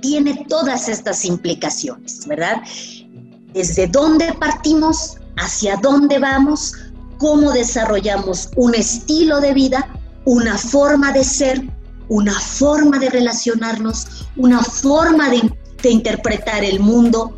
tiene 0.01 0.47
todas 0.49 0.89
estas 0.89 1.25
implicaciones, 1.25 2.27
¿verdad? 2.27 2.63
Desde 3.53 3.87
dónde 3.87 4.33
partimos, 4.35 5.17
hacia 5.37 5.77
dónde 5.77 6.19
vamos, 6.19 6.75
cómo 7.19 7.53
desarrollamos 7.53 8.49
un 8.57 8.75
estilo 8.75 9.41
de 9.41 9.53
vida, 9.53 9.89
una 10.25 10.57
forma 10.57 11.13
de 11.13 11.25
ser, 11.25 11.63
una 12.09 12.39
forma 12.39 12.99
de 12.99 13.11
relacionarnos, 13.11 14.29
una 14.37 14.63
forma 14.63 15.29
de 15.29 15.37
de 15.83 15.91
interpretar 15.91 16.65
el 16.65 16.81
mundo 16.81 17.35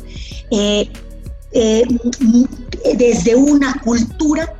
eh, 0.51 0.89
eh, 1.51 1.85
desde 2.97 3.35
una 3.35 3.73
cultura, 3.83 4.53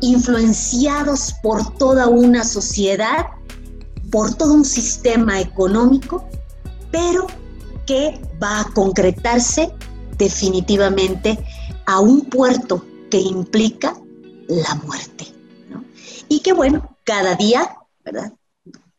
influenciados 0.00 1.34
por 1.42 1.76
toda 1.76 2.06
una 2.08 2.44
sociedad, 2.44 3.26
por 4.10 4.34
todo 4.34 4.54
un 4.54 4.64
sistema 4.64 5.40
económico, 5.40 6.28
pero 6.90 7.26
que 7.86 8.20
va 8.42 8.60
a 8.60 8.72
concretarse 8.72 9.72
definitivamente 10.16 11.38
a 11.86 12.00
un 12.00 12.22
puerto 12.26 12.84
que 13.10 13.18
implica 13.18 13.96
la 14.48 14.74
muerte. 14.86 15.26
Y 16.28 16.40
que 16.40 16.52
bueno, 16.52 16.96
cada 17.04 17.34
día, 17.34 17.76
¿verdad? 18.04 18.32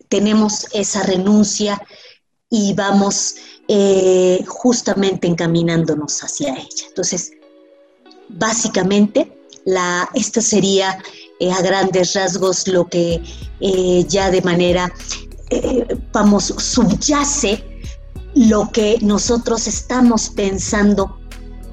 Tenemos 0.07 0.67
esa 0.73 1.03
renuncia 1.03 1.79
y 2.49 2.73
vamos 2.73 3.35
eh, 3.67 4.43
justamente 4.47 5.27
encaminándonos 5.27 6.23
hacia 6.23 6.53
ella. 6.53 6.85
Entonces, 6.87 7.31
básicamente, 8.29 9.31
la, 9.65 10.09
esto 10.15 10.41
sería 10.41 10.97
eh, 11.39 11.51
a 11.51 11.61
grandes 11.61 12.13
rasgos 12.13 12.67
lo 12.67 12.87
que 12.87 13.21
eh, 13.59 14.05
ya 14.07 14.31
de 14.31 14.41
manera, 14.41 14.91
vamos, 16.11 16.53
subyace 16.57 17.63
lo 18.35 18.69
que 18.71 18.97
nosotros 19.01 19.67
estamos 19.67 20.29
pensando 20.29 21.18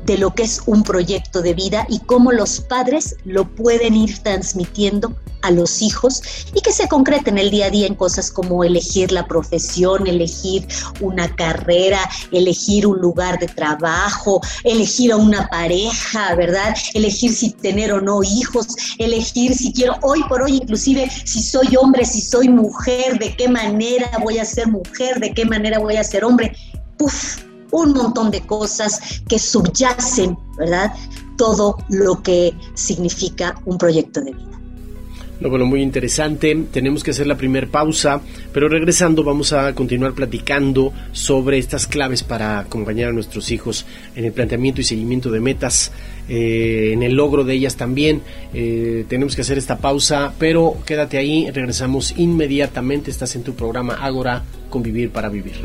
de 0.07 0.19
lo 0.19 0.35
que 0.35 0.45
es 0.45 0.63
un 0.67 0.83
proyecto 0.83 1.43
de 1.43 1.55
vida 1.55 1.87
y 1.89 1.99
cómo 2.01 2.33
los 2.33 2.61
padres 2.61 3.17
lo 3.25 3.45
pueden 3.45 3.95
ir 3.95 4.19
transmitiendo 4.23 5.15
a 5.43 5.51
los 5.51 5.83
hijos 5.83 6.23
y 6.55 6.61
que 6.61 6.73
se 6.73 6.89
concreta 6.89 7.31
en 7.31 7.39
el 7.39 7.51
día 7.51 7.67
a 7.67 7.71
día 7.71 7.87
en 7.87 7.95
cosas 7.95 8.31
como 8.31 8.65
elegir 8.65 9.13
la 9.13 9.27
profesión, 9.27 10.07
elegir 10.07 10.67
una 11.01 11.35
carrera, 11.35 12.01
elegir 12.33 12.87
un 12.87 12.99
lugar 12.99 13.39
de 13.39 13.47
trabajo, 13.47 14.41
elegir 14.65 15.13
a 15.13 15.17
una 15.17 15.47
pareja, 15.49 16.35
¿verdad? 16.35 16.75
Elegir 16.95 17.33
si 17.33 17.51
tener 17.51 17.93
o 17.93 18.01
no 18.01 18.23
hijos, 18.23 18.67
elegir 18.99 19.55
si 19.55 19.73
quiero, 19.73 19.97
hoy 20.03 20.23
por 20.29 20.43
hoy 20.43 20.57
inclusive 20.57 21.11
si 21.25 21.43
soy 21.43 21.77
hombre, 21.77 22.05
si 22.05 22.21
soy 22.21 22.49
mujer, 22.49 23.19
de 23.19 23.37
qué 23.37 23.49
manera 23.49 24.11
voy 24.23 24.39
a 24.39 24.45
ser 24.45 24.69
mujer, 24.69 25.21
de 25.21 25.33
qué 25.33 25.45
manera 25.45 25.79
voy 25.79 25.97
a 25.97 26.05
ser 26.05 26.25
hombre. 26.25 26.57
Puf, 26.97 27.46
un 27.77 27.93
montón 27.93 28.31
de 28.31 28.41
cosas 28.41 29.21
que 29.29 29.39
subyacen, 29.39 30.37
¿verdad? 30.57 30.95
Todo 31.37 31.77
lo 31.91 32.23
que 32.23 32.55
significa 32.75 33.61
un 33.67 33.77
proyecto 33.77 34.21
de 34.23 34.33
vida. 34.33 35.51
bueno, 35.51 35.67
muy 35.67 35.83
interesante. 35.83 36.57
Tenemos 36.73 37.05
que 37.05 37.11
hacer 37.11 37.27
la 37.27 37.37
primera 37.37 37.67
pausa, 37.67 38.23
pero 38.55 38.71
regresando 38.71 39.23
vamos 39.23 39.53
a 39.53 39.75
continuar 39.75 40.15
platicando 40.15 40.95
sobre 41.13 41.59
estas 41.59 41.87
claves 41.87 42.23
para 42.23 42.61
acompañar 42.61 43.11
a 43.11 43.13
nuestros 43.13 43.51
hijos 43.51 43.85
en 44.15 44.25
el 44.25 44.33
planteamiento 44.33 44.81
y 44.81 44.85
seguimiento 44.85 45.31
de 45.31 45.41
metas, 45.41 45.93
eh, 46.31 46.93
en 46.95 47.03
el 47.03 47.13
logro 47.13 47.45
de 47.45 47.53
ellas 47.53 47.77
también. 47.77 48.23
Eh, 48.55 49.05
tenemos 49.07 49.37
que 49.37 49.43
hacer 49.43 49.59
esta 49.59 49.77
pausa, 49.77 50.33
pero 50.39 50.79
quédate 50.87 51.19
ahí, 51.19 51.51
regresamos 51.51 52.15
inmediatamente. 52.17 53.11
Estás 53.11 53.37
en 53.37 53.43
tu 53.43 53.53
programa 53.55 53.99
Ágora, 54.01 54.45
Convivir 54.71 55.11
para 55.11 55.29
Vivir. 55.29 55.57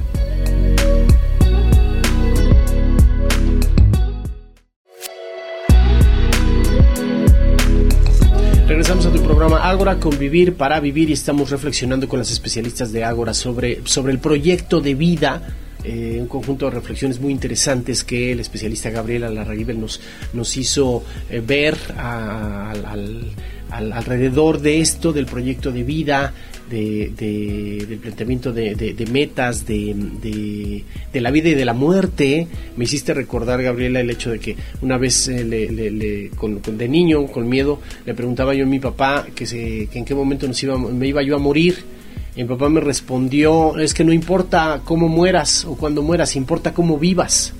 Programa 9.41 9.67
Ágora, 9.67 9.99
Convivir 9.99 10.53
para 10.53 10.79
Vivir 10.79 11.09
y 11.09 11.13
estamos 11.13 11.49
reflexionando 11.49 12.07
con 12.07 12.19
las 12.19 12.29
especialistas 12.29 12.91
de 12.91 13.03
Ágora 13.03 13.33
sobre, 13.33 13.81
sobre 13.85 14.13
el 14.13 14.19
proyecto 14.19 14.81
de 14.81 14.93
vida 14.93 15.41
eh, 15.83 16.19
un 16.21 16.27
conjunto 16.27 16.65
de 16.65 16.75
reflexiones 16.75 17.19
muy 17.19 17.31
interesantes 17.31 18.03
que 18.03 18.33
el 18.33 18.39
especialista 18.39 18.91
Gabriela 18.91 19.31
Larraíbel 19.31 19.81
nos, 19.81 19.99
nos 20.33 20.55
hizo 20.57 21.03
eh, 21.27 21.41
ver 21.43 21.75
al, 21.97 23.31
alrededor 23.71 24.59
de 24.61 24.79
esto, 24.79 25.11
del 25.11 25.25
proyecto 25.25 25.71
de 25.71 25.81
vida, 25.81 26.35
del 26.69 27.99
planteamiento 28.01 28.51
de, 28.51 29.07
metas, 29.11 29.65
de, 29.65 30.83
la 31.13 31.31
vida 31.31 31.49
y 31.49 31.53
de 31.53 31.65
la 31.65 31.73
muerte, 31.73 32.47
me 32.77 32.85
hiciste 32.85 33.13
recordar, 33.13 33.61
Gabriela, 33.61 33.99
el 33.99 34.09
hecho 34.09 34.31
de 34.31 34.39
que 34.39 34.55
una 34.81 34.97
vez 34.97 35.27
eh, 35.27 35.43
de 35.43 36.87
niño, 36.87 37.27
con 37.27 37.49
miedo, 37.49 37.79
le 38.05 38.13
preguntaba 38.13 38.53
yo 38.53 38.65
a 38.65 38.67
mi 38.67 38.79
papá 38.79 39.27
que, 39.35 39.45
se, 39.45 39.89
en 39.91 40.05
qué 40.05 40.15
momento 40.15 40.47
nos 40.47 40.61
iba, 40.63 40.77
me 40.77 41.07
iba 41.07 41.21
yo 41.21 41.35
a 41.35 41.39
morir. 41.39 41.83
Y 42.35 42.43
mi 42.43 42.49
papá 42.49 42.69
me 42.69 42.79
respondió, 42.79 43.77
es 43.77 43.93
que 43.93 44.05
no 44.05 44.13
importa 44.13 44.81
cómo 44.85 45.09
mueras 45.09 45.65
o 45.65 45.75
cuando 45.75 46.01
mueras, 46.01 46.37
importa 46.37 46.73
cómo 46.73 46.97
vivas. 46.97 47.53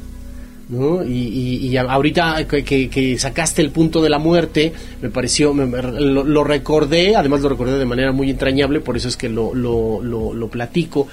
¿No? 0.71 1.03
Y, 1.03 1.67
y, 1.67 1.77
ahorita 1.77 2.47
que, 2.47 3.15
sacaste 3.19 3.61
el 3.61 3.71
punto 3.71 4.01
de 4.01 4.09
la 4.09 4.19
muerte, 4.19 4.71
me 5.01 5.09
pareció, 5.09 5.53
lo, 5.53 6.43
recordé, 6.45 7.15
además 7.15 7.41
lo 7.41 7.49
recordé 7.49 7.77
de 7.77 7.85
manera 7.85 8.13
muy 8.13 8.29
entrañable, 8.29 8.79
por 8.79 8.95
eso 8.95 9.09
es 9.09 9.17
que 9.17 9.27
lo, 9.27 9.53
lo, 9.53 10.47
platico. 10.47 11.07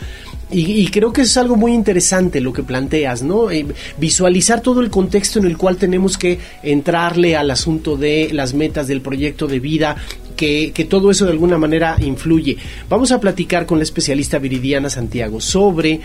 Y, 0.51 0.87
creo 0.89 1.13
que 1.13 1.23
es 1.23 1.37
algo 1.37 1.57
muy 1.57 1.75
interesante 1.75 2.41
lo 2.41 2.53
que 2.53 2.63
planteas, 2.63 3.23
¿no? 3.23 3.51
Eh, 3.51 3.67
visualizar 3.99 4.63
todo 4.63 4.81
el 4.81 4.91
contexto 4.91 5.41
en 5.41 5.47
el 5.47 5.59
cual 5.59 5.77
tenemos 5.77 6.17
que 6.17 6.39
entrarle 6.63 7.37
al 7.37 7.51
asunto 7.51 7.97
de 7.97 8.31
las 8.33 8.55
metas 8.55 8.87
del 8.87 9.01
proyecto 9.01 9.49
de 9.49 9.59
vida, 9.59 9.97
que, 10.37 10.71
que, 10.73 10.85
todo 10.85 11.11
eso 11.11 11.25
de 11.25 11.33
alguna 11.33 11.59
manera 11.59 11.97
influye. 11.99 12.57
Vamos 12.89 13.11
a 13.11 13.21
platicar 13.21 13.67
con 13.67 13.79
la 13.79 13.85
especialista 13.85 14.39
Viridiana 14.39 14.89
Santiago 14.89 15.41
sobre 15.41 16.01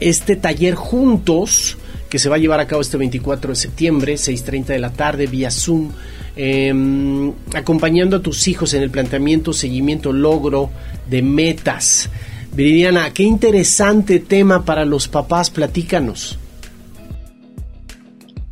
este 0.00 0.36
taller 0.36 0.74
juntos 0.74 1.76
que 2.12 2.18
se 2.18 2.28
va 2.28 2.36
a 2.36 2.38
llevar 2.38 2.60
a 2.60 2.66
cabo 2.66 2.82
este 2.82 2.98
24 2.98 3.52
de 3.52 3.56
septiembre, 3.56 4.14
6.30 4.16 4.66
de 4.66 4.78
la 4.78 4.92
tarde, 4.92 5.26
vía 5.26 5.50
Zoom, 5.50 5.92
em, 6.36 7.32
acompañando 7.54 8.18
a 8.18 8.20
tus 8.20 8.48
hijos 8.48 8.74
en 8.74 8.82
el 8.82 8.90
planteamiento, 8.90 9.54
seguimiento, 9.54 10.12
logro 10.12 10.68
de 11.08 11.22
metas. 11.22 12.10
Viridiana, 12.52 13.14
qué 13.14 13.22
interesante 13.22 14.20
tema 14.20 14.66
para 14.66 14.84
los 14.84 15.08
papás, 15.08 15.48
platícanos. 15.48 16.38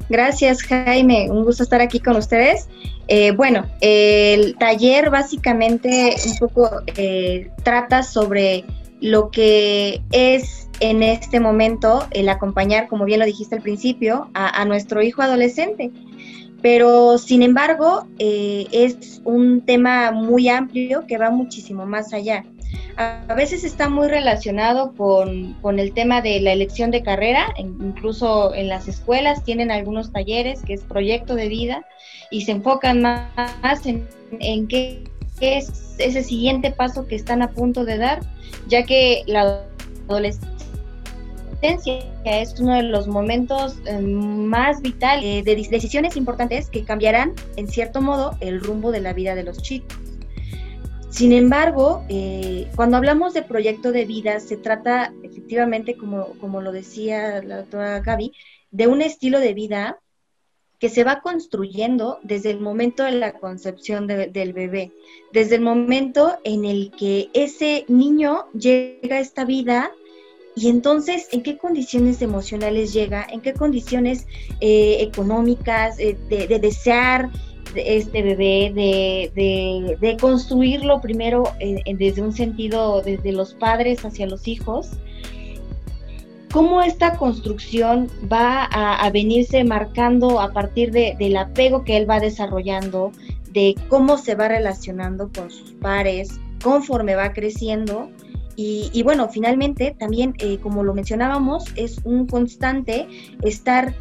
Gracias, 0.09 0.63
Jaime. 0.63 1.31
Un 1.31 1.45
gusto 1.45 1.63
estar 1.63 1.83
aquí 1.83 2.01
con 2.01 2.17
ustedes. 2.17 2.67
Eh, 3.09 3.33
bueno, 3.33 3.67
el 3.83 4.57
taller 4.57 5.11
básicamente 5.11 6.15
un 6.25 6.39
poco 6.39 6.71
eh, 6.97 7.51
trata 7.63 8.05
sobre 8.05 8.65
lo 9.03 9.31
que 9.31 10.01
es 10.13 10.70
en 10.81 11.03
este 11.03 11.41
momento 11.41 12.07
el 12.11 12.29
acompañar, 12.29 12.89
como 12.89 13.05
bien 13.05 13.21
lo 13.21 13.27
dijiste 13.27 13.55
al 13.55 13.63
principio, 13.63 14.31
a, 14.35 14.65
nuestro 14.65 15.03
hijo 15.03 15.23
adolescente. 15.23 15.91
Pero, 16.63 17.17
sin 17.19 17.43
embargo, 17.43 18.07
eh, 18.19 18.67
es 18.73 19.23
un 19.25 19.63
tema 19.63 20.11
muy 20.11 20.49
amplio 20.49 21.07
que 21.07 21.17
va 21.17 21.31
muchísimo 21.31 21.87
más 21.87 22.13
allá. 22.13 22.45
A, 22.97 23.35
veces 23.35 23.65
está 23.65 23.89
muy 23.89 24.09
relacionado 24.09 24.93
con, 24.95 25.55
con, 25.63 25.79
el 25.79 25.93
tema 25.93 26.21
de 26.21 26.41
la 26.41 26.53
elección 26.53 26.91
de 26.91 27.03
carrera, 27.03 27.47
incluso 27.57 28.55
en 28.55 28.69
las 28.69 28.89
escuelas 28.89 29.43
tienen 29.45 29.71
algunos 29.71 30.13
talleres 30.13 30.63
que 30.63 30.75
es 30.75 30.83
proyecto 30.83 31.35
de 31.35 31.49
vida 31.49 31.85
y 32.31 32.43
se 32.43 32.53
enfocan 32.53 33.01
más 33.01 33.87
en, 33.87 34.07
en 34.39 34.69
qué 34.69 35.05
es 35.41 35.97
ese 35.99 36.23
siguiente 36.23 36.71
paso 36.71 37.07
que 37.07 37.17
están 37.17 37.43
a 37.43 37.51
punto 37.51 37.85
de 37.85 37.97
dar, 37.97 38.21
ya 38.69 38.85
que 38.85 39.23
la 39.27 39.65
adolescencia 40.09 40.50
es 41.63 42.59
uno 42.59 42.75
de 42.75 42.83
los 42.83 43.07
momentos 43.07 43.79
eh, 43.87 43.99
más 43.99 44.81
vitales 44.81 45.25
eh, 45.25 45.43
de 45.43 45.69
decisiones 45.69 46.17
importantes 46.17 46.71
que 46.71 46.85
cambiarán, 46.85 47.35
en 47.57 47.69
cierto 47.69 48.01
modo, 48.01 48.37
el 48.41 48.61
rumbo 48.61 48.91
de 48.93 49.01
la 49.01 49.13
vida 49.13 49.35
de 49.35 49.45
los 49.45 49.61
chicos. 49.63 49.99
Sin 51.11 51.33
embargo, 51.33 52.05
eh, 52.09 52.69
cuando 52.77 52.97
hablamos 52.97 53.35
de 53.35 53.43
proyecto 53.43 53.93
de 53.93 54.05
vida, 54.05 54.39
se 54.41 54.57
trata 54.57 55.13
efectivamente, 55.23 55.97
como, 55.97 56.35
como 56.41 56.63
lo 56.63 56.73
decía 56.73 57.43
la 57.43 57.59
doctora 57.59 58.01
Gaby, 58.01 58.33
de 58.71 58.87
un 58.87 59.03
estilo 59.03 59.41
de 59.41 59.53
vida 59.53 59.99
que 60.79 60.89
se 60.89 61.05
va 61.05 61.21
construyendo 61.21 62.21
desde 62.23 62.53
el 62.53 62.61
momento 62.61 63.03
de 63.05 63.13
la 63.13 63.33
concepción 63.33 64.07
del 64.07 64.53
bebé, 64.55 64.93
desde 65.31 65.57
el 65.57 65.61
momento 65.61 66.39
en 66.43 66.65
el 66.65 66.91
que 66.93 67.29
ese 67.35 67.85
niño 67.89 68.47
llega 68.55 69.17
a 69.17 69.21
esta 69.21 69.45
vida 69.45 69.91
y 70.57 70.69
entonces, 70.69 71.29
¿en 71.33 71.43
qué 71.43 71.57
condiciones 71.57 72.23
emocionales 72.23 72.93
llega? 72.93 73.27
¿En 73.31 73.41
qué 73.41 73.53
condiciones 73.55 74.27
eh, 74.61 74.99
económicas 75.01 75.99
eh, 75.99 76.17
de, 76.29 76.59
desear 76.59 77.31
este 77.75 78.23
bebé, 78.23 78.73
de, 78.75 80.17
construirlo 80.21 81.01
primero 81.01 81.45
desde 81.87 82.21
un 82.21 82.33
sentido, 82.33 83.01
desde 83.01 83.33
los 83.33 83.55
padres 83.55 84.05
hacia 84.05 84.27
los 84.27 84.49
hijos? 84.49 84.91
¿Cómo 86.53 86.83
esta 86.83 87.17
construcción 87.17 88.11
va 88.31 88.65
a, 88.65 89.09
venirse 89.11 89.63
marcando 89.63 90.41
a 90.41 90.53
partir 90.53 90.91
del 90.91 91.37
apego 91.37 91.85
que 91.85 91.97
él 91.97 92.11
va 92.11 92.19
desarrollando, 92.19 93.13
de 93.53 93.77
cómo 93.89 94.19
se 94.19 94.35
va 94.35 94.49
relacionando 94.49 95.31
con 95.33 95.49
sus 95.53 95.71
pares, 95.75 96.41
conforme 96.61 97.15
va 97.15 97.33
creciendo? 97.33 98.11
Y, 98.63 99.03
bueno, 99.05 99.31
finalmente 99.31 99.97
también, 99.99 100.35
eh, 100.39 100.59
como 100.59 100.83
lo 100.83 100.93
mencionábamos, 100.93 101.65
es 101.77 101.99
un 102.05 102.27
constante 102.27 103.09
estar 103.43 103.95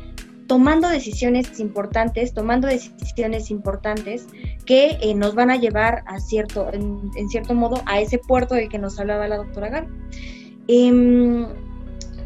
tomando 0.48 0.90
decisiones 0.90 1.62
importantes, 1.62 2.34
tomando 2.34 2.68
decisiones 2.68 3.52
importantes 3.52 4.28
que 4.66 4.98
eh, 5.00 5.16
nos 5.16 5.34
van 5.34 5.50
a 5.50 5.56
llevar 5.56 6.04
a 6.08 6.20
cierto, 6.20 6.68
en, 6.74 7.30
cierto 7.30 7.54
modo, 7.54 7.82
a 7.86 8.02
ese 8.02 8.18
puerto 8.18 8.54
del 8.56 8.68
que 8.68 8.80
nos 8.80 9.00
hablaba 9.00 9.30
la 9.30 9.38
doctora 9.38 9.70
Gar. 9.70 9.88
Em, 10.68 11.46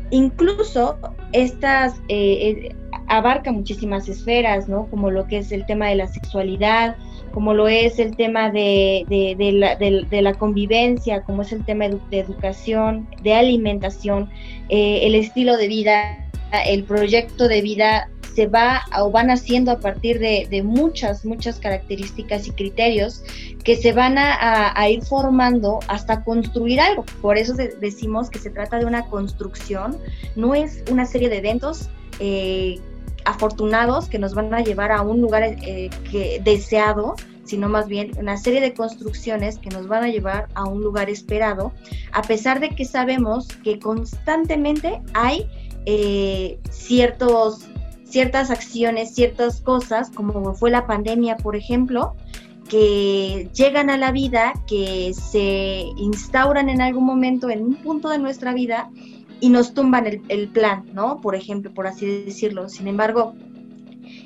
incluso 0.10 0.98
estas 1.34 2.02
eh, 2.08 2.76
abarca 3.10 3.52
muchísimas 3.52 4.10
esferas, 4.10 4.68
¿no? 4.68 4.88
Como 4.88 5.12
lo 5.12 5.28
que 5.28 5.38
es 5.38 5.52
el 5.52 5.68
tema 5.68 5.90
de 5.90 5.98
la 5.98 6.08
sexualidad, 6.08 6.98
como 7.34 7.54
lo 7.54 7.68
es 7.68 7.98
el 8.00 8.16
tema 8.16 8.52
de, 8.52 9.06
la, 10.12 10.34
convivencia, 10.36 11.24
como 11.24 11.42
es 11.42 11.52
el 11.52 11.66
tema 11.66 11.86
de, 11.90 12.20
educación, 12.20 13.08
de 13.24 13.34
alimentación, 13.34 14.30
eh, 14.70 15.00
el 15.04 15.16
estilo 15.16 15.58
de 15.58 15.68
vida, 15.68 16.30
el 16.68 16.84
proyecto 16.84 17.48
de 17.48 17.62
vida 17.62 18.10
se 18.36 18.48
va 18.48 18.84
o 19.00 19.12
van 19.12 19.30
haciendo 19.30 19.72
a 19.72 19.80
partir 19.80 20.20
de, 20.20 20.62
muchas, 20.64 21.26
muchas 21.26 21.60
características 21.60 22.48
y 22.48 22.52
criterios 22.52 23.24
que 23.64 23.76
se 23.76 23.94
van 23.94 24.16
a, 24.18 24.90
ir 24.90 25.04
formando 25.04 25.80
hasta 25.88 26.24
construir 26.24 26.82
algo. 26.82 27.04
Por 27.22 27.38
eso 27.38 27.54
decimos 27.54 28.30
que 28.30 28.40
se 28.40 28.50
trata 28.50 28.78
de 28.80 28.86
una 28.86 29.06
construcción, 29.06 29.98
no 30.36 30.54
es 30.54 30.84
una 30.92 31.06
serie 31.06 31.30
de 31.30 31.38
eventos 31.38 31.90
eh, 32.20 32.80
afortunados 33.26 34.08
que 34.08 34.20
nos 34.20 34.34
van 34.34 34.54
a 34.54 34.62
llevar 34.62 34.92
a 34.92 35.02
un 35.02 35.22
lugar 35.22 35.44
eh, 35.44 35.90
deseado, 36.44 37.16
sino 37.44 37.70
más 37.70 37.88
bien 37.88 38.12
una 38.18 38.38
serie 38.38 38.62
de 38.62 38.74
construcciones 38.74 39.58
que 39.58 39.70
nos 39.70 39.88
van 39.88 40.04
a 40.04 40.08
llevar 40.08 40.48
a 40.54 40.66
un 40.66 40.82
lugar 40.82 41.10
esperado, 41.10 41.74
a 42.12 42.22
pesar 42.22 42.60
de 42.60 42.70
que 42.70 42.86
sabemos 42.86 43.48
que 43.64 43.80
constantemente 43.80 45.02
hay 45.14 45.48
eh, 45.86 46.60
ciertos, 46.70 47.68
ciertas 48.06 48.50
acciones, 48.50 49.14
ciertas 49.14 49.60
cosas, 49.60 50.10
como 50.10 50.54
fue 50.54 50.72
la 50.72 50.88
pandemia, 50.88 51.38
por 51.38 51.56
ejemplo, 51.56 52.16
que 52.70 53.50
llegan 53.54 53.90
a 53.90 53.98
la 53.98 54.12
vida, 54.12 54.54
que 54.68 55.14
se 55.14 55.84
instauran 55.98 56.70
en 56.70 56.82
algún 56.82 57.06
momento, 57.06 57.50
en 57.50 57.64
un 57.64 57.76
punto 57.76 58.10
de 58.10 58.20
nuestra 58.20 58.54
vida, 58.54 58.90
y 59.44 59.50
nos 59.50 59.74
tumban 59.74 60.08
el, 60.30 60.48
plan, 60.48 60.86
¿no? 60.94 61.20
Por 61.20 61.36
ejemplo, 61.36 61.74
por 61.74 61.86
así 61.86 62.24
decirlo. 62.24 62.70
Sin 62.70 62.88
embargo, 62.88 63.36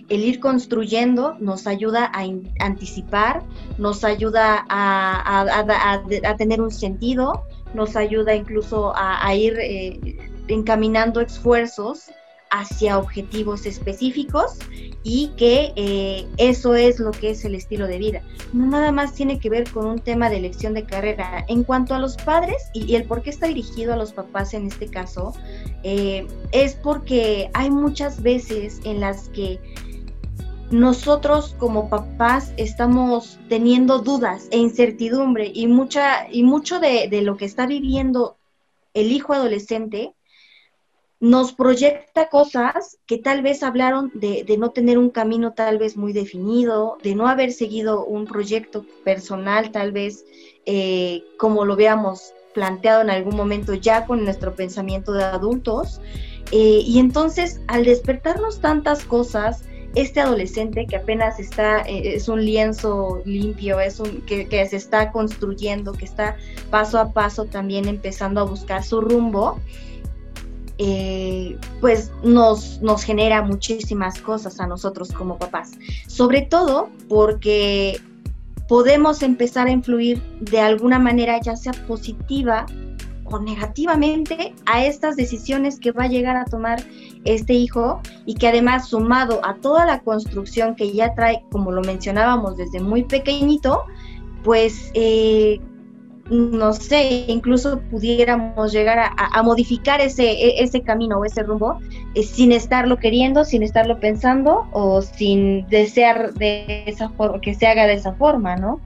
el 0.10 0.24
ir 0.24 0.40
construyendo 0.40 1.36
nos 1.40 1.66
ayuda 1.66 2.12
a 2.14 2.24
anticipar, 2.60 3.42
nos 3.80 4.04
ayuda 4.04 4.64
a, 4.70 6.04
tener 6.38 6.62
un 6.62 6.70
sentido, 6.70 7.46
nos 7.74 7.96
ayuda 7.96 8.36
incluso 8.36 8.94
a, 8.96 9.34
ir 9.34 9.58
eh, 9.60 10.20
encaminando 10.50 11.20
esfuerzos 11.20 12.12
hacia 12.52 12.98
objetivos 12.98 13.66
específicos 13.66 14.58
y 15.04 15.30
que 15.38 15.74
eh, 15.76 16.28
eso 16.38 16.76
es 16.76 17.00
lo 17.00 17.12
que 17.12 17.32
es 17.32 17.46
el 17.46 17.56
estilo 17.56 17.88
de 17.88 17.98
vida. 17.98 18.22
No 18.54 18.66
nada 18.66 18.92
más 18.92 19.14
tiene 19.14 19.40
que 19.40 19.50
ver 19.50 19.70
con 19.72 19.86
un 19.86 20.00
tema 20.00 20.30
de 20.30 20.38
elección 20.38 20.74
de 20.74 20.84
carrera. 20.84 21.46
En 21.48 21.64
cuanto 21.64 21.96
a 21.96 22.00
los 22.00 22.18
padres 22.18 22.58
y, 22.74 22.96
el 22.96 23.06
por 23.06 23.22
qué 23.22 23.30
está 23.30 23.48
dirigido 23.48 23.94
a 23.94 23.96
los 23.96 24.14
papás 24.14 24.54
en 24.54 24.68
este 24.68 24.88
caso, 24.88 25.34
eh, 25.84 26.28
es 26.52 26.76
porque 26.76 27.50
hay 27.54 27.70
muchas 27.70 28.22
veces 28.22 28.82
en 28.84 29.00
las 29.00 29.30
que 29.30 29.60
nosotros 30.72 31.56
como 31.58 31.90
papás 31.90 32.52
estamos 32.58 33.40
teniendo 33.48 34.00
dudas 34.00 34.50
e 34.52 34.58
incertidumbre 34.58 35.50
y 35.54 35.68
mucha 35.68 36.30
y 36.30 36.44
mucho 36.44 36.82
de, 36.82 37.08
de 37.10 37.22
lo 37.22 37.38
que 37.38 37.46
está 37.46 37.66
viviendo 37.66 38.36
el 38.94 39.12
hijo 39.12 39.34
adolescente 39.34 40.14
nos 41.20 41.54
proyecta 41.54 42.30
cosas 42.30 43.00
que 43.08 43.18
tal 43.18 43.42
vez 43.42 43.64
hablaron 43.64 44.12
de, 44.14 44.46
no 44.60 44.70
tener 44.70 44.98
un 44.98 45.10
camino 45.10 45.54
tal 45.54 45.80
vez 45.80 45.98
muy 45.98 46.14
definido, 46.14 46.98
de 47.02 47.16
no 47.16 47.28
haber 47.28 47.52
seguido 47.52 48.06
un 48.06 48.26
proyecto 48.26 48.86
personal 49.04 49.72
tal 49.72 49.92
vez 49.92 50.26
eh, 50.66 51.24
como 51.38 51.66
lo 51.66 51.76
veamos 51.76 52.34
planteado 52.54 53.02
en 53.02 53.10
algún 53.10 53.36
momento 53.36 53.74
ya 53.74 54.06
con 54.06 54.24
nuestro 54.24 54.56
pensamiento 54.56 55.12
de 55.14 55.24
adultos. 55.24 56.02
Eh, 56.52 56.82
y 56.86 57.00
entonces, 57.00 57.62
al 57.68 57.84
despertarnos 57.86 58.62
tantas 58.62 59.04
cosas, 59.04 59.64
este 59.96 60.22
adolescente 60.22 60.86
que 60.86 60.96
apenas 60.96 61.40
está, 61.40 61.82
eh, 61.82 62.16
es 62.16 62.28
un 62.30 62.44
lienzo 62.44 63.22
limpio, 63.26 63.80
es 63.80 64.00
un 64.00 64.22
que, 64.22 64.48
que, 64.48 64.66
se 64.68 64.78
está 64.78 65.12
construyendo, 65.12 65.94
que 65.94 66.06
está 66.06 66.38
paso 66.70 67.00
a 67.00 67.12
paso 67.12 67.46
también 67.46 67.88
empezando 67.88 68.42
a 68.42 68.44
buscar 68.44 68.84
su 68.84 69.02
rumbo, 69.02 69.60
eh, 70.80 71.58
pues 71.82 72.12
nos, 72.24 72.82
nos 72.82 73.04
genera 73.04 73.42
muchísimas 73.42 74.20
cosas 74.22 74.60
a 74.60 74.68
nosotros 74.68 75.12
como 75.12 75.38
papás. 75.38 75.72
Sobre 76.08 76.44
todo 76.44 76.90
porque 77.10 78.00
podemos 78.68 79.24
empezar 79.24 79.68
a 79.68 79.72
influir 79.72 80.22
de 80.42 80.60
alguna 80.60 81.00
manera, 81.00 81.40
ya 81.42 81.56
sea 81.56 81.74
positiva 81.88 82.66
o 83.26 83.40
negativamente, 83.40 84.54
a 84.66 84.86
estas 84.86 85.16
decisiones 85.16 85.80
que 85.80 85.92
va 85.92 86.04
a 86.04 86.08
llegar 86.08 86.38
a 86.38 86.46
tomar 86.46 86.82
este 87.26 87.54
hijo 87.54 88.02
y 88.26 88.36
que 88.36 88.48
además 88.48 88.88
sumado 88.88 89.42
a 89.44 89.56
toda 89.56 89.86
la 89.86 90.00
construcción 90.02 90.76
que 90.76 90.94
ya 90.94 91.14
trae, 91.14 91.44
como 91.52 91.72
lo 91.72 91.82
mencionábamos 91.82 92.56
desde 92.56 92.80
muy 92.80 93.04
pequeñito, 93.04 93.84
pues 94.44 94.92
eh, 94.94 95.60
no 96.30 96.74
sé, 96.74 97.26
incluso 97.28 97.80
pudiéramos 97.90 98.72
llegar 98.72 99.12
a, 99.18 99.44
modificar 99.44 100.02
ese, 100.02 100.30
e, 100.30 100.64
ese 100.64 100.82
camino 100.82 101.20
o 101.20 101.26
ese 101.26 101.44
rumbo 101.44 101.80
eh, 102.16 102.24
sin 102.24 102.52
estarlo 102.52 102.98
queriendo, 102.98 103.46
sin 103.46 103.64
estarlo 103.64 104.00
pensando 104.00 104.68
o 104.72 105.02
sin 105.02 105.68
desear 105.68 106.34
de 106.34 106.84
esa 106.86 107.10
forma, 107.10 107.40
que 107.42 107.54
se 107.54 107.68
haga 107.68 107.88
de 107.88 107.94
esa 107.94 108.14
forma, 108.14 108.56
¿no? 108.56 108.82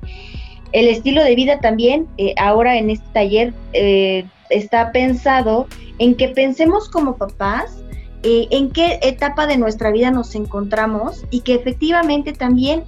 El 0.72 0.88
estilo 0.88 1.24
de 1.24 1.36
vida 1.36 1.60
también, 1.60 2.08
eh, 2.18 2.34
ahora 2.38 2.78
en 2.78 2.90
este 2.90 3.08
taller, 3.14 3.54
eh, 3.74 4.26
está 4.50 4.92
pensado 4.92 5.68
en 6.00 6.16
que 6.16 6.30
pensemos 6.30 6.90
como 6.90 7.18
papás 7.18 7.78
en 8.24 8.70
qué 8.70 9.00
etapa 9.02 9.48
de 9.48 9.58
nuestra 9.58 9.90
vida 9.90 10.12
nos 10.12 10.36
encontramos 10.36 11.26
y 11.32 11.42
que 11.42 11.56
efectivamente 11.56 12.34
también 12.34 12.84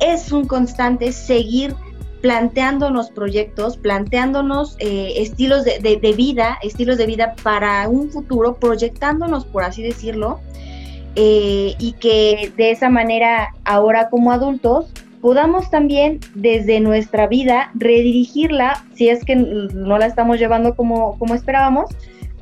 es 0.00 0.32
un 0.32 0.46
constante 0.46 1.12
seguir 1.12 1.74
planteándonos 2.22 3.10
proyectos, 3.10 3.76
planteándonos 3.76 4.76
eh, 4.78 5.14
estilos 5.16 5.64
de, 5.64 6.14
vida, 6.16 6.56
estilos 6.62 6.96
de 6.96 7.06
vida 7.06 7.34
para 7.42 7.86
un 7.88 8.10
futuro, 8.10 8.54
proyectándonos, 8.54 9.44
por 9.44 9.64
así 9.64 9.82
decirlo, 9.82 10.40
eh, 11.16 11.74
y 11.78 11.92
que 11.94 12.52
de 12.56 12.70
esa 12.70 12.88
manera, 12.88 13.54
ahora 13.64 14.08
como 14.08 14.30
adultos, 14.30 14.86
podamos 15.20 15.68
también 15.70 16.20
desde 16.34 16.80
nuestra 16.80 17.26
vida 17.26 17.72
redirigirla, 17.74 18.84
si 18.94 19.08
es 19.08 19.24
que 19.24 19.34
no 19.34 19.98
la 19.98 20.06
estamos 20.06 20.38
llevando 20.38 20.76
como, 20.76 21.18
como 21.18 21.34
esperábamos, 21.34 21.90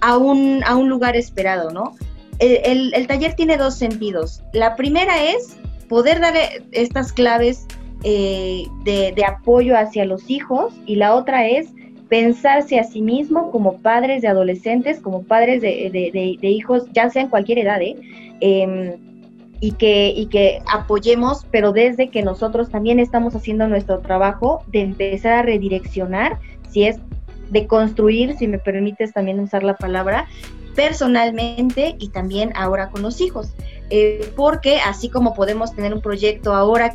a 0.02 0.18
un, 0.18 0.62
a 0.66 0.76
un 0.76 0.90
lugar 0.90 1.16
esperado, 1.16 1.70
¿no? 1.70 1.94
El, 2.38 2.94
el 2.94 3.06
taller 3.06 3.34
tiene 3.34 3.58
dos 3.58 3.76
sentidos. 3.76 4.42
La 4.52 4.76
primera 4.76 5.22
es 5.22 5.56
poder 5.88 6.20
dar 6.20 6.34
estas 6.72 7.12
claves 7.12 7.66
eh, 8.04 8.64
de, 8.84 9.24
apoyo 9.26 9.76
hacia 9.76 10.04
los 10.04 10.30
hijos 10.30 10.72
y 10.86 10.96
la 10.96 11.14
otra 11.14 11.46
es 11.46 11.68
pensarse 12.08 12.78
a 12.78 12.84
sí 12.84 13.02
mismo 13.02 13.50
como 13.50 13.78
padres 13.78 14.22
de 14.22 14.28
adolescentes, 14.28 15.00
como 15.00 15.22
padres 15.22 15.60
de, 15.62 16.38
hijos, 16.42 16.84
ya 16.92 17.10
sea 17.10 17.22
en 17.22 17.28
cualquier 17.28 17.58
edad, 17.58 17.80
¿eh? 17.82 17.96
em, 18.40 18.96
y, 19.60 19.72
que, 19.72 20.12
y 20.16 20.26
que 20.26 20.60
apoyemos, 20.72 21.46
pero 21.50 21.72
desde 21.72 22.08
que 22.08 22.22
nosotros 22.22 22.70
también 22.70 22.98
estamos 22.98 23.34
haciendo 23.34 23.68
nuestro 23.68 24.00
trabajo 24.00 24.64
de 24.68 24.80
empezar 24.80 25.32
a 25.34 25.42
redireccionar, 25.42 26.38
si 26.70 26.84
es 26.84 26.98
de 27.50 27.66
construir, 27.66 28.36
si 28.36 28.48
me 28.48 28.58
permites 28.58 29.12
también 29.12 29.38
usar 29.38 29.62
la 29.62 29.76
palabra, 29.76 30.26
personalmente 30.74 31.96
y 31.98 32.08
también 32.08 32.52
ahora 32.54 32.88
con 32.90 33.02
los 33.02 33.20
hijos. 33.20 33.52
Eh, 33.90 34.32
porque 34.36 34.78
así 34.78 35.08
como 35.08 35.34
podemos 35.34 35.74
tener 35.74 35.92
un 35.92 36.00
proyecto 36.00 36.54
ahora 36.54 36.94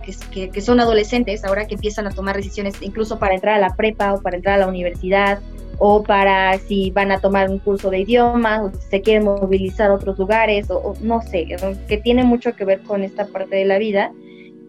que, 0.00 0.60
son 0.60 0.80
adolescentes, 0.80 1.44
ahora 1.44 1.66
que 1.66 1.74
empiezan 1.74 2.06
a 2.06 2.10
tomar 2.10 2.36
decisiones 2.36 2.74
incluso 2.80 3.18
para 3.18 3.34
entrar 3.34 3.56
a 3.56 3.58
la 3.58 3.76
prepa 3.76 4.14
o 4.14 4.22
para 4.22 4.36
entrar 4.36 4.56
a 4.56 4.58
la 4.58 4.66
universidad 4.66 5.40
o 5.78 6.02
para 6.02 6.58
si 6.58 6.90
van 6.90 7.10
a 7.10 7.20
tomar 7.20 7.48
un 7.48 7.58
curso 7.58 7.90
de 7.90 8.00
idiomas 8.00 8.60
o 8.60 8.70
si 8.70 8.88
se 8.90 9.00
quieren 9.00 9.24
movilizar 9.24 9.90
a 9.90 9.94
otros 9.94 10.18
lugares 10.18 10.70
o, 10.70 10.94
no 11.00 11.22
sé, 11.22 11.46
que 11.88 11.96
tiene 11.96 12.22
mucho 12.24 12.54
que 12.54 12.64
ver 12.64 12.82
con 12.82 13.02
esta 13.02 13.26
parte 13.26 13.56
de 13.56 13.64
la 13.64 13.78
vida, 13.78 14.12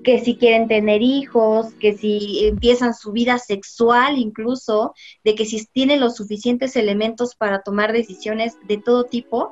que 0.04 0.20
si 0.20 0.36
quieren 0.36 0.68
tener 0.68 1.02
hijos, 1.02 1.74
que 1.80 1.98
si 1.98 2.48
empiezan 2.48 2.94
su 2.94 3.12
vida 3.12 3.38
sexual 3.38 4.18
incluso, 4.18 4.94
de 5.24 5.36
que 5.36 5.46
si 5.46 5.66
tienen 5.66 6.00
los 6.00 6.16
suficientes 6.16 6.76
elementos 6.76 7.36
para 7.36 7.62
tomar 7.62 7.94
decisiones 7.94 8.58
de 8.68 8.78
todo 8.78 9.06
tipo. 9.06 9.52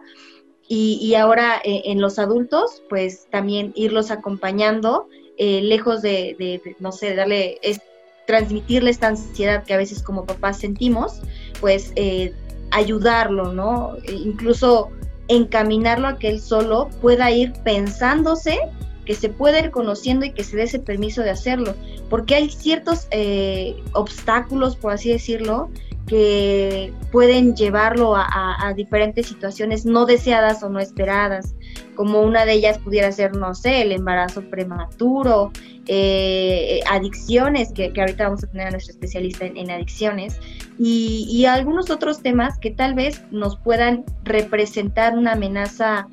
Y, 0.72 1.15
ahora 1.15 1.60
eh, 1.63 1.82
en 1.86 2.00
los 2.00 2.20
adultos, 2.20 2.84
pues 2.89 3.28
también 3.32 3.72
irlos 3.76 4.12
acompañando 4.12 5.08
eh, 5.39 5.62
lejos 5.62 6.02
de, 6.02 6.62
no 6.80 6.91
sé, 6.91 7.15
darle, 7.15 7.58
es, 7.63 7.80
transmitirle 8.28 8.91
esta 8.91 9.08
ansiedad 9.08 9.63
que 9.63 9.73
a 9.73 9.78
veces 9.78 10.04
como 10.04 10.25
papás 10.25 10.60
sentimos, 10.60 11.21
pues 11.60 11.93
eh, 11.95 12.34
ayudarlo, 12.71 13.54
¿no? 13.54 13.95
E 14.04 14.12
incluso 14.12 14.91
encaminarlo 15.30 16.08
a 16.08 16.19
que 16.19 16.28
él 16.28 16.41
solo 16.41 16.89
pueda 17.02 17.32
ir 17.32 17.54
pensándose 17.63 18.60
que 19.06 19.15
se 19.15 19.30
pueda 19.30 19.60
ir 19.60 19.71
conociendo 19.71 20.23
y 20.25 20.34
que 20.34 20.43
se 20.43 20.56
dé 20.56 20.63
ese 20.63 20.78
permiso 20.78 21.23
de 21.23 21.32
hacerlo, 21.32 21.73
porque 22.12 22.36
hay 22.36 22.47
ciertos 22.52 23.08
eh, 23.10 23.75
obstáculos, 23.93 24.75
por 24.75 24.91
así 24.91 25.10
decirlo, 25.10 25.71
que 26.10 26.91
pueden 27.12 27.56
llevarlo 27.56 28.15
a, 28.15 28.74
diferentes 28.76 29.28
situaciones 29.28 29.86
no 29.86 30.06
deseadas 30.06 30.63
o 30.63 30.69
no 30.69 30.80
esperadas, 30.80 31.54
como 31.95 32.22
una 32.22 32.45
de 32.45 32.54
ellas 32.54 32.80
pudiera 32.80 33.12
ser, 33.12 33.36
no 33.36 33.54
sé, 33.54 33.84
el 33.84 33.91
embarazo 33.91 34.41
prematuro, 34.50 35.52
eh, 35.86 36.80
adicciones, 36.89 37.72
que, 37.74 37.93
ahorita 37.95 38.24
vamos 38.24 38.43
a 38.43 38.48
tener 38.48 38.67
a 38.67 38.72
nuestro 38.72 38.93
especialista 38.93 39.45
en, 39.45 39.69
adicciones, 39.69 40.39
y, 40.80 41.45
algunos 41.45 41.91
otros 41.91 42.22
temas 42.22 42.58
que 42.58 42.72
tal 42.72 42.95
vez 42.95 43.24
nos 43.30 43.58
puedan 43.58 44.04
representar 44.24 45.15
una 45.15 45.34
amenaza 45.34 46.08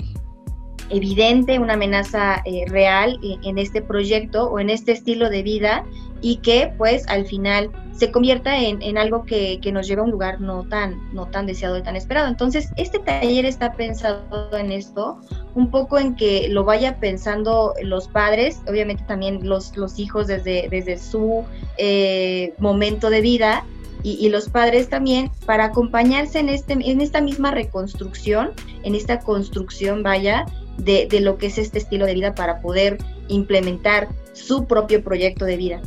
evidente, 0.91 1.59
una 1.59 1.75
amenaza 1.75 2.43
eh, 2.45 2.65
real 2.69 3.19
en 3.23 3.59
este 3.59 3.83
proyecto 3.83 4.51
o 4.51 4.61
en 4.61 4.71
este 4.71 4.93
estilo 4.93 5.31
de 5.31 5.43
vida 5.43 5.85
y 6.21 6.37
que 6.37 6.73
pues 6.77 7.07
al 7.09 7.27
final 7.27 7.71
se 7.93 8.11
convierta 8.11 8.59
en, 8.59 8.99
algo 8.99 9.25
que, 9.25 9.59
nos 9.73 9.87
lleva 9.87 10.03
a 10.03 10.05
un 10.05 10.11
lugar 10.11 10.41
no 10.41 10.65
tan, 10.65 11.13
no 11.15 11.27
tan 11.27 11.47
deseado 11.47 11.79
y 11.79 11.83
tan 11.83 11.97
esperado. 11.97 12.29
Entonces, 12.29 12.71
este 12.77 12.99
taller 12.99 13.47
está 13.47 13.73
pensado 13.73 14.51
en 14.53 14.71
esto, 14.71 15.19
un 15.55 15.71
poco 15.71 15.99
en 15.99 16.15
que 16.15 16.49
lo 16.51 16.65
vaya 16.65 16.97
pensando 17.01 17.75
los 17.83 18.09
padres, 18.09 18.61
obviamente 18.69 19.03
también 19.07 19.49
los, 19.49 19.77
los 19.77 19.99
hijos 19.99 20.27
desde, 20.27 20.69
desde 20.71 20.99
su 20.99 21.45
eh, 21.79 22.53
momento 22.59 23.09
de 23.09 23.21
vida, 23.23 23.65
y, 24.03 24.29
los 24.29 24.49
padres 24.49 24.89
también 24.89 25.33
para 25.47 25.65
acompañarse 25.65 26.39
en, 26.39 26.49
este, 26.49 26.75
en 26.75 27.01
esta 27.01 27.21
misma 27.21 27.51
reconstrucción, 27.51 28.53
en 28.85 28.95
esta 28.95 29.19
construcción, 29.19 30.05
vaya, 30.05 30.47
de, 30.79 31.07
de 31.07 31.21
lo 31.21 31.39
que 31.39 31.47
es 31.47 31.59
este 31.59 31.79
estilo 31.79 32.07
de 32.07 32.15
vida 32.15 32.35
para 32.35 32.61
poder 32.61 32.99
implementar 33.29 34.09
su 34.33 34.67
propio 34.67 35.03
proyecto 35.03 35.45
de 35.45 35.57
vida. 35.57 35.81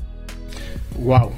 Wow, 0.99 1.31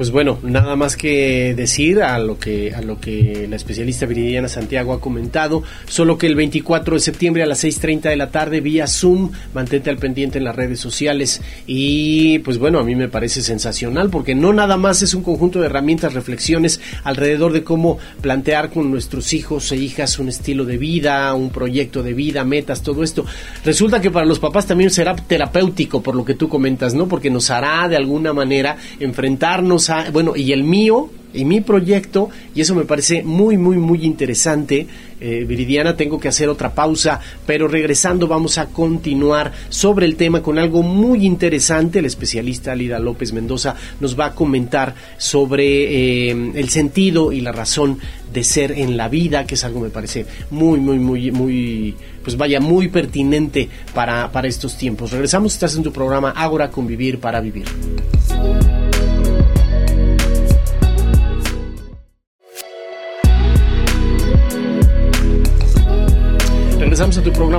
pues 0.00 0.12
bueno, 0.12 0.38
nada 0.42 0.76
más 0.76 0.96
que 0.96 1.52
decir 1.54 2.00
a 2.00 2.18
lo 2.18 2.38
que, 2.38 2.72
a 2.74 2.80
lo 2.80 2.98
que 2.98 3.46
la 3.50 3.56
especialista 3.56 4.06
Viridiana 4.06 4.48
Santiago 4.48 4.94
ha 4.94 5.00
comentado, 5.00 5.62
solo 5.86 6.16
que 6.16 6.26
el 6.26 6.36
24 6.36 6.94
de 6.94 7.00
septiembre 7.00 7.42
a 7.42 7.46
las 7.46 7.64
6.30 7.64 8.08
de 8.08 8.16
la 8.16 8.30
tarde 8.30 8.62
vía 8.62 8.86
Zoom, 8.86 9.30
mantente 9.52 9.90
al 9.90 9.98
pendiente 9.98 10.38
en 10.38 10.44
las 10.44 10.56
redes 10.56 10.80
sociales 10.80 11.42
y 11.66 12.38
pues 12.38 12.56
bueno, 12.56 12.78
a 12.78 12.82
mí 12.82 12.94
me 12.94 13.08
parece 13.08 13.42
sensacional 13.42 14.08
porque 14.08 14.34
no 14.34 14.54
nada 14.54 14.78
más 14.78 15.02
es 15.02 15.12
un 15.12 15.22
conjunto 15.22 15.60
de 15.60 15.66
herramientas, 15.66 16.14
reflexiones 16.14 16.80
alrededor 17.04 17.52
de 17.52 17.62
cómo 17.62 17.98
plantear 18.22 18.70
con 18.70 18.90
nuestros 18.90 19.34
hijos 19.34 19.70
e 19.70 19.76
hijas 19.76 20.18
un 20.18 20.30
estilo 20.30 20.64
de 20.64 20.78
vida, 20.78 21.34
un 21.34 21.50
proyecto 21.50 22.02
de 22.02 22.14
vida, 22.14 22.42
metas, 22.42 22.82
todo 22.82 23.02
esto. 23.02 23.26
Resulta 23.66 24.00
que 24.00 24.10
para 24.10 24.24
los 24.24 24.38
papás 24.38 24.64
también 24.64 24.88
será 24.88 25.14
terapéutico 25.14 26.02
por 26.02 26.14
lo 26.14 26.24
que 26.24 26.32
tú 26.32 26.48
comentas, 26.48 26.94
¿no? 26.94 27.06
Porque 27.06 27.28
nos 27.28 27.50
hará 27.50 27.86
de 27.86 27.96
alguna 27.96 28.32
manera 28.32 28.78
enfrentarnos 28.98 29.89
bueno, 30.12 30.36
y 30.36 30.52
el 30.52 30.64
mío, 30.64 31.10
y 31.32 31.44
mi 31.44 31.60
proyecto, 31.60 32.28
y 32.54 32.60
eso 32.60 32.74
me 32.74 32.84
parece 32.84 33.22
muy, 33.22 33.56
muy, 33.56 33.76
muy 33.76 34.04
interesante. 34.04 34.86
Eh, 35.20 35.44
Viridiana, 35.46 35.96
tengo 35.96 36.18
que 36.18 36.28
hacer 36.28 36.48
otra 36.48 36.74
pausa, 36.74 37.20
pero 37.46 37.68
regresando 37.68 38.26
vamos 38.26 38.58
a 38.58 38.66
continuar 38.66 39.52
sobre 39.68 40.06
el 40.06 40.16
tema 40.16 40.42
con 40.42 40.58
algo 40.58 40.82
muy 40.82 41.26
interesante. 41.26 41.98
El 41.98 42.06
especialista 42.06 42.74
Lida 42.74 42.98
López 42.98 43.32
Mendoza 43.32 43.76
nos 44.00 44.18
va 44.18 44.26
a 44.26 44.34
comentar 44.34 44.94
sobre 45.18 46.30
eh, 46.30 46.52
el 46.54 46.68
sentido 46.70 47.32
y 47.32 47.42
la 47.42 47.52
razón 47.52 47.98
de 48.32 48.44
ser 48.44 48.72
en 48.72 48.96
la 48.96 49.08
vida, 49.08 49.46
que 49.46 49.54
es 49.54 49.64
algo 49.64 49.80
me 49.80 49.90
parece 49.90 50.26
muy, 50.50 50.80
muy, 50.80 50.98
muy, 50.98 51.30
muy, 51.30 51.94
pues 52.24 52.36
vaya, 52.36 52.60
muy 52.60 52.88
pertinente 52.88 53.68
para, 53.94 54.32
para 54.32 54.48
estos 54.48 54.76
tiempos. 54.76 55.12
Regresamos, 55.12 55.52
estás 55.52 55.76
en 55.76 55.82
tu 55.82 55.92
programa 55.92 56.30
Ágora 56.30 56.70
Convivir 56.70 57.18
para 57.20 57.40
Vivir. 57.40 57.66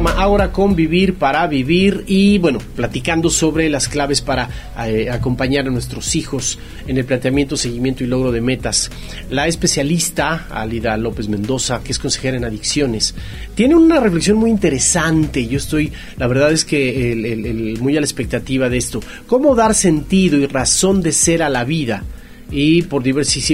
Regresamos 0.02 0.12
a 0.12 0.16
tu 0.16 0.18
programa 0.18 0.22
Ahora 0.22 0.52
Convivir 0.52 1.16
para 1.16 1.48
Vivir 1.48 2.04
y 2.08 2.38
bueno, 2.40 2.60
platicando 2.76 3.30
sobre 3.30 3.70
las 3.70 3.88
claves 3.88 4.22
para 4.22 4.50
eh, 4.86 5.10
acompañar 5.10 5.68
a 5.68 5.70
nuestros 5.70 6.16
hijos 6.16 6.58
en 6.88 6.98
el 6.98 7.06
planteamiento, 7.06 7.56
seguimiento 7.56 8.04
y 8.04 8.08
logro 8.08 8.32
de 8.32 8.42
metas. 8.42 8.90
La 9.30 9.48
especialista 9.48 10.48
Alida 10.50 10.98
López 10.98 11.28
Mendoza, 11.28 11.82
que 11.84 11.92
es 11.92 12.00
consejera 12.00 12.38
en 12.38 12.46
adicciones, 12.46 13.14
tiene 13.56 13.76
una 13.76 14.00
reflexión 14.00 14.38
muy 14.38 14.50
interesante. 14.50 15.48
Yo 15.48 15.58
estoy, 15.58 15.92
la 16.18 16.28
verdad 16.28 16.52
es 16.52 16.66
que 16.66 17.78
muy 17.80 17.96
a 17.96 18.00
la 18.00 18.06
expectativa 18.06 18.70
de 18.70 18.78
esto. 18.78 19.02
¿Cómo 19.28 19.56
dar 19.56 19.76
sentido 19.76 20.38
y 20.38 20.48
razón 20.48 21.02
de 21.02 21.12
ser 21.12 21.44
a 21.44 21.50
la 21.50 21.64
vida? 21.64 22.04
Y 22.52 22.84
por, 22.84 23.04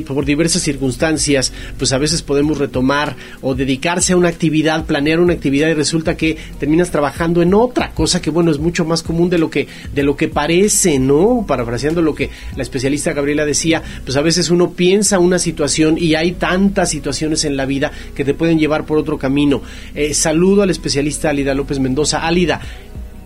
por 0.05 0.25
diversas 0.25 0.61
circunstancias, 0.61 1.53
pues 1.77 1.93
a 1.93 1.97
veces 1.97 2.21
podemos 2.21 2.57
retomar 2.57 3.15
o 3.41 3.55
dedicarse 3.55 4.13
a 4.13 4.17
una 4.17 4.29
actividad, 4.29 4.85
planear 4.85 5.19
una 5.19 5.33
actividad 5.33 5.69
y 5.69 5.73
resulta 5.73 6.17
que 6.17 6.37
terminas 6.59 6.91
trabajando 6.91 7.41
en 7.41 7.53
otra, 7.53 7.91
cosa 7.91 8.21
que 8.21 8.29
bueno, 8.29 8.51
es 8.51 8.59
mucho 8.59 8.85
más 8.85 9.03
común 9.03 9.29
de 9.29 9.37
lo 9.37 9.49
que, 9.49 9.67
de 9.93 10.03
lo 10.03 10.15
que 10.17 10.27
parece, 10.27 10.99
¿no? 10.99 11.45
Parafraseando 11.47 12.01
lo 12.01 12.15
que 12.15 12.29
la 12.55 12.63
especialista 12.63 13.13
Gabriela 13.13 13.45
decía, 13.45 13.83
pues 14.03 14.17
a 14.17 14.21
veces 14.21 14.49
uno 14.49 14.71
piensa 14.71 15.19
una 15.19 15.39
situación 15.39 15.97
y 15.97 16.15
hay 16.15 16.33
tantas 16.33 16.89
situaciones 16.89 17.45
en 17.45 17.57
la 17.57 17.65
vida 17.65 17.91
que 18.15 18.25
te 18.25 18.33
pueden 18.33 18.59
llevar 18.59 18.85
por 18.85 18.97
otro 18.97 19.17
camino. 19.17 19.61
Eh, 19.95 20.13
saludo 20.13 20.63
al 20.63 20.69
especialista 20.69 21.29
Alida 21.29 21.53
López 21.53 21.79
Mendoza. 21.79 22.25
Alida, 22.25 22.61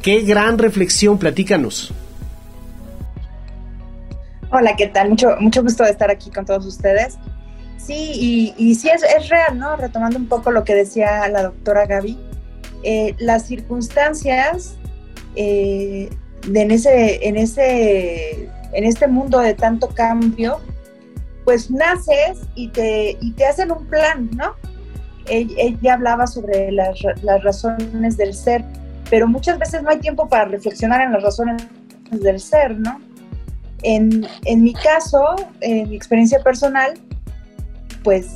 qué 0.01 0.21
gran 0.21 0.57
reflexión, 0.57 1.17
platícanos. 1.17 1.93
Hola, 4.53 4.75
¿qué 4.75 4.87
tal? 4.87 5.07
Mucho, 5.07 5.37
mucho 5.39 5.63
gusto 5.63 5.85
de 5.85 5.91
estar 5.91 6.11
aquí 6.11 6.29
con 6.29 6.45
todos 6.45 6.65
ustedes. 6.65 7.17
Sí, 7.77 8.11
y, 8.15 8.53
y 8.57 8.75
sí 8.75 8.89
es, 8.89 9.01
es, 9.01 9.29
real, 9.29 9.57
¿no? 9.57 9.77
Retomando 9.77 10.19
un 10.19 10.27
poco 10.27 10.51
lo 10.51 10.65
que 10.65 10.75
decía 10.75 11.25
la 11.29 11.43
doctora 11.43 11.85
Gaby, 11.85 12.19
eh, 12.83 13.15
las 13.17 13.47
circunstancias 13.47 14.75
eh, 15.37 16.09
de 16.45 16.61
en, 16.61 16.71
ese, 16.71 17.25
en, 17.25 17.37
ese, 17.37 18.49
en 18.73 18.83
este 18.83 19.07
mundo 19.07 19.39
de 19.39 19.53
tanto 19.53 19.87
cambio, 19.87 20.59
pues 21.45 21.71
naces 21.71 22.39
y 22.53 22.67
te, 22.67 23.17
y 23.21 23.31
te 23.31 23.45
hacen 23.45 23.71
un 23.71 23.85
plan, 23.85 24.29
¿no? 24.35 24.55
Ella, 25.27 25.93
hablaba 25.93 26.27
sobre 26.27 26.73
las, 26.73 26.99
las 27.21 27.41
razones 27.41 28.17
del 28.17 28.33
ser, 28.33 28.65
pero 29.09 29.29
muchas 29.29 29.57
veces 29.57 29.81
no 29.81 29.91
hay 29.91 29.99
tiempo 29.99 30.27
para 30.27 30.43
reflexionar 30.43 30.99
en 30.99 31.13
las 31.13 31.23
razones 31.23 31.65
del 32.11 32.41
ser, 32.41 32.77
¿no? 32.77 32.99
En, 33.83 34.27
mi 34.45 34.73
caso, 34.73 35.35
en 35.61 35.89
mi 35.89 35.95
experiencia 35.95 36.39
personal, 36.43 36.93
pues 38.03 38.35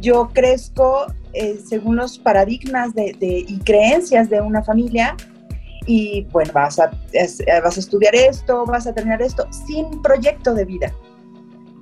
yo 0.00 0.30
crezco 0.32 1.06
eh, 1.32 1.58
según 1.66 1.96
los 1.96 2.18
paradigmas 2.18 2.92
y 2.96 3.58
creencias 3.60 4.30
de 4.30 4.40
una 4.40 4.62
familia 4.62 5.16
y 5.88 6.26
bueno, 6.32 6.52
vas 6.52 6.78
a, 6.78 6.90
vas 7.62 7.76
a 7.76 7.80
estudiar 7.80 8.14
esto, 8.14 8.66
vas 8.66 8.86
a 8.86 8.94
terminar 8.94 9.22
esto, 9.22 9.48
sin 9.66 10.02
proyecto 10.02 10.54
de 10.54 10.66
vida, 10.66 10.92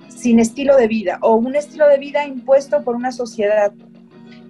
sin 0.08 0.38
estilo 0.38 0.76
de 0.76 0.86
vida 0.86 1.18
o 1.22 1.34
un 1.34 1.56
estilo 1.56 1.88
de 1.88 1.98
vida 1.98 2.24
impuesto 2.24 2.82
por 2.84 2.94
una 2.94 3.10
sociedad, 3.10 3.72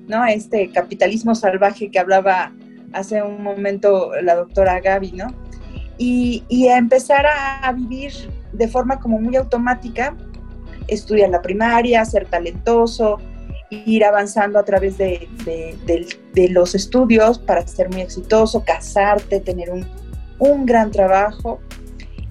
¿no? 0.08 0.26
Este 0.26 0.70
capitalismo 0.70 1.34
salvaje 1.34 1.90
que 1.90 1.98
hablaba 1.98 2.52
hace 2.92 3.22
un 3.22 3.42
momento 3.42 4.10
la 4.22 4.34
doctora 4.34 4.78
Gaby, 4.80 5.12
¿no? 5.12 5.28
Y, 5.98 6.68
a 6.68 6.76
empezar 6.76 7.26
a, 7.26 7.72
vivir 7.72 8.12
de 8.52 8.68
forma 8.68 8.98
como 9.00 9.18
muy 9.18 9.36
automática, 9.36 10.14
estudiar 10.88 11.30
la 11.30 11.42
primaria, 11.42 12.04
ser 12.04 12.26
talentoso, 12.26 13.18
ir 13.70 14.04
avanzando 14.04 14.58
a 14.58 14.64
través 14.64 14.98
de, 14.98 15.28
los 16.50 16.74
estudios 16.74 17.38
para 17.38 17.66
ser 17.66 17.90
muy 17.90 18.02
exitoso, 18.02 18.62
casarte, 18.64 19.40
tener 19.40 19.70
un, 19.70 20.66
gran 20.66 20.90
trabajo. 20.90 21.60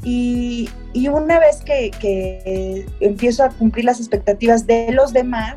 Y, 0.04 0.69
una 1.12 1.39
vez 1.39 1.62
que, 1.62 2.86
empiezo 2.99 3.43
a 3.43 3.49
cumplir 3.49 3.86
las 3.86 3.99
expectativas 3.99 4.67
de 4.67 4.91
los 4.91 5.12
demás, 5.12 5.56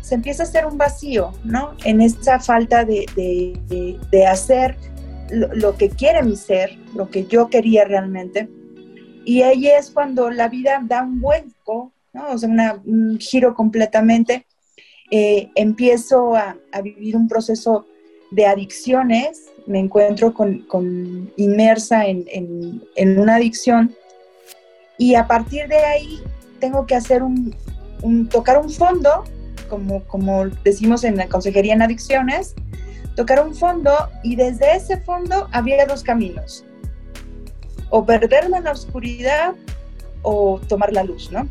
se 0.00 0.16
empieza 0.16 0.42
a 0.42 0.46
hacer 0.46 0.66
un 0.66 0.76
vacío, 0.76 1.32
¿no? 1.44 1.74
En 1.84 2.00
esa 2.00 2.40
falta 2.40 2.84
de, 2.84 4.26
hacer 4.28 4.76
lo, 5.32 5.76
que 5.76 5.88
quiere 5.88 6.22
mi 6.22 6.36
ser, 6.36 6.78
lo 6.94 7.08
que 7.08 7.26
yo 7.26 7.48
quería 7.48 7.84
realmente. 7.84 8.48
Y 9.24 9.42
ahí 9.42 9.66
es 9.68 9.90
cuando 9.90 10.30
la 10.30 10.48
vida 10.48 10.80
da 10.84 11.02
un 11.02 11.20
vuelco, 11.20 11.92
¿no? 12.12 12.30
o 12.30 12.38
sea, 12.38 12.80
un 12.84 13.18
giro 13.18 13.54
completamente. 13.54 14.46
Eh, 15.10 15.50
empiezo 15.54 16.34
a, 16.36 16.56
vivir 16.82 17.16
un 17.16 17.28
proceso 17.28 17.86
de 18.30 18.46
adicciones, 18.46 19.50
me 19.66 19.78
encuentro 19.78 20.32
con, 20.32 21.30
inmersa 21.36 22.06
en, 22.06 23.18
una 23.18 23.36
adicción 23.36 23.94
y 24.96 25.14
a 25.14 25.26
partir 25.26 25.68
de 25.68 25.76
ahí 25.76 26.18
tengo 26.60 26.86
que 26.86 26.94
hacer 26.94 27.22
un, 27.22 27.54
tocar 28.30 28.58
un 28.58 28.70
fondo, 28.70 29.24
como, 29.68 30.02
como 30.04 30.46
decimos 30.64 31.04
en 31.04 31.16
la 31.16 31.28
consejería 31.28 31.74
en 31.74 31.82
adicciones, 31.82 32.54
tocar 33.16 33.44
un 33.44 33.54
fondo 33.54 33.92
y 34.22 34.36
desde 34.36 34.76
ese 34.76 34.98
fondo 34.98 35.48
había 35.52 35.84
dos 35.86 36.02
caminos. 36.02 36.64
O 37.90 38.04
perderme 38.04 38.58
en 38.58 38.64
la 38.64 38.72
oscuridad 38.72 39.54
o 40.22 40.60
tomar 40.68 40.92
la 40.92 41.04
luz, 41.04 41.30
¿no? 41.30 41.48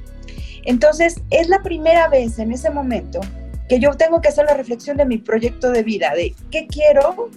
Entonces, 0.66 1.22
es 1.30 1.50
la 1.50 1.62
primera 1.64 2.08
vez 2.08 2.40
en 2.40 2.52
ese 2.52 2.70
momento 2.70 3.20
que 3.68 3.80
yo 3.80 3.92
tengo 3.94 4.22
que 4.22 4.30
hacer 4.30 4.46
la 4.46 4.54
reflexión 4.54 4.98
de 4.98 5.06
mi 5.06 5.18
proyecto 5.18 5.72
de 5.72 5.84
vida, 5.84 6.14
de 6.14 6.36
qué 6.50 6.68
quiero 6.68 7.30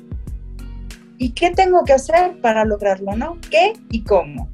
y 1.16 1.30
qué 1.30 1.50
tengo 1.50 1.84
que 1.84 1.92
hacer 1.92 2.40
para 2.40 2.64
lograrlo, 2.64 3.14
¿no? 3.16 3.38
¿Qué 3.50 3.74
y 3.90 4.02
cómo? 4.02 4.48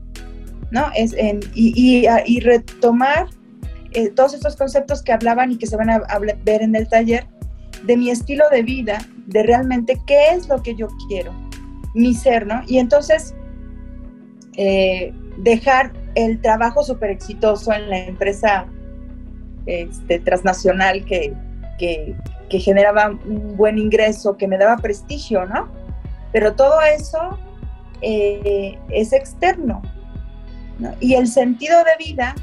¿No? 0.71 0.91
Es 0.95 1.15
y, 1.55 2.07
y, 2.27 2.41
retomar 2.41 3.29
eh, 3.93 4.11
todos 4.11 4.35
estos 4.35 4.57
conceptos 4.57 5.03
que 5.03 5.13
hablaban 5.13 5.53
y 5.53 5.59
que 5.59 5.67
se 5.67 5.77
van 5.77 5.91
a 5.91 6.03
ver 6.45 6.63
en 6.63 6.77
el 6.77 6.89
taller 6.89 7.27
de 7.85 7.97
mi 7.97 8.11
estilo 8.11 8.45
de 8.51 8.63
vida, 8.63 8.99
de 9.31 9.43
realmente 9.45 10.01
qué 10.07 10.31
es 10.33 10.49
lo 10.49 10.63
que 10.63 10.75
yo 10.75 10.89
quiero, 11.09 11.33
mi 11.95 12.15
ser, 12.15 12.47
¿no? 12.47 12.63
Y 12.67 12.79
entonces 12.79 13.35
eh, 14.57 15.13
dejar 15.39 15.93
el 16.15 16.41
trabajo 16.41 16.83
súper 16.83 17.11
exitoso 17.11 17.73
en 17.73 17.89
la 17.89 17.99
empresa 17.99 18.67
este, 19.67 20.19
transnacional 20.19 21.05
que, 21.05 21.33
que, 21.79 22.17
generaba 22.59 23.11
un 23.11 23.57
buen 23.57 23.79
ingreso, 23.79 24.37
que 24.37 24.49
me 24.49 24.59
daba 24.59 24.77
prestigio, 24.79 25.47
¿no? 25.47 25.69
Pero 26.33 26.55
todo 26.55 26.81
eso 26.83 27.39
eh, 28.03 28.77
es 28.89 29.13
externo. 29.13 29.81
¿no? 30.81 30.93
Y 30.99 31.15
el 31.15 31.29
sentido 31.29 31.79
de 31.85 32.05
vida 32.05 32.35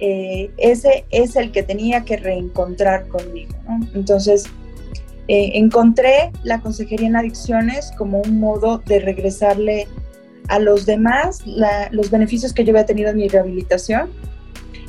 eh, 0.00 0.50
ese 0.56 1.04
es 1.10 1.36
el 1.36 1.52
que 1.52 1.62
tenía 1.62 2.04
que 2.04 2.16
reencontrar 2.16 3.06
conmigo. 3.08 3.54
Entonces, 3.94 4.44
eh, 5.32 5.52
encontré 5.60 6.32
la 6.42 6.60
consejería 6.60 7.06
en 7.06 7.14
adicciones 7.14 7.92
como 7.96 8.20
un 8.20 8.40
modo 8.40 8.78
de 8.86 8.98
regresarle 8.98 9.86
a 10.48 10.58
los 10.58 10.86
demás 10.86 11.44
los 11.92 12.10
beneficios 12.10 12.52
que 12.52 12.64
yo 12.64 12.72
había 12.72 12.84
tenido 12.84 13.10
en 13.10 13.16
mi 13.16 13.28
rehabilitación. 13.28 14.10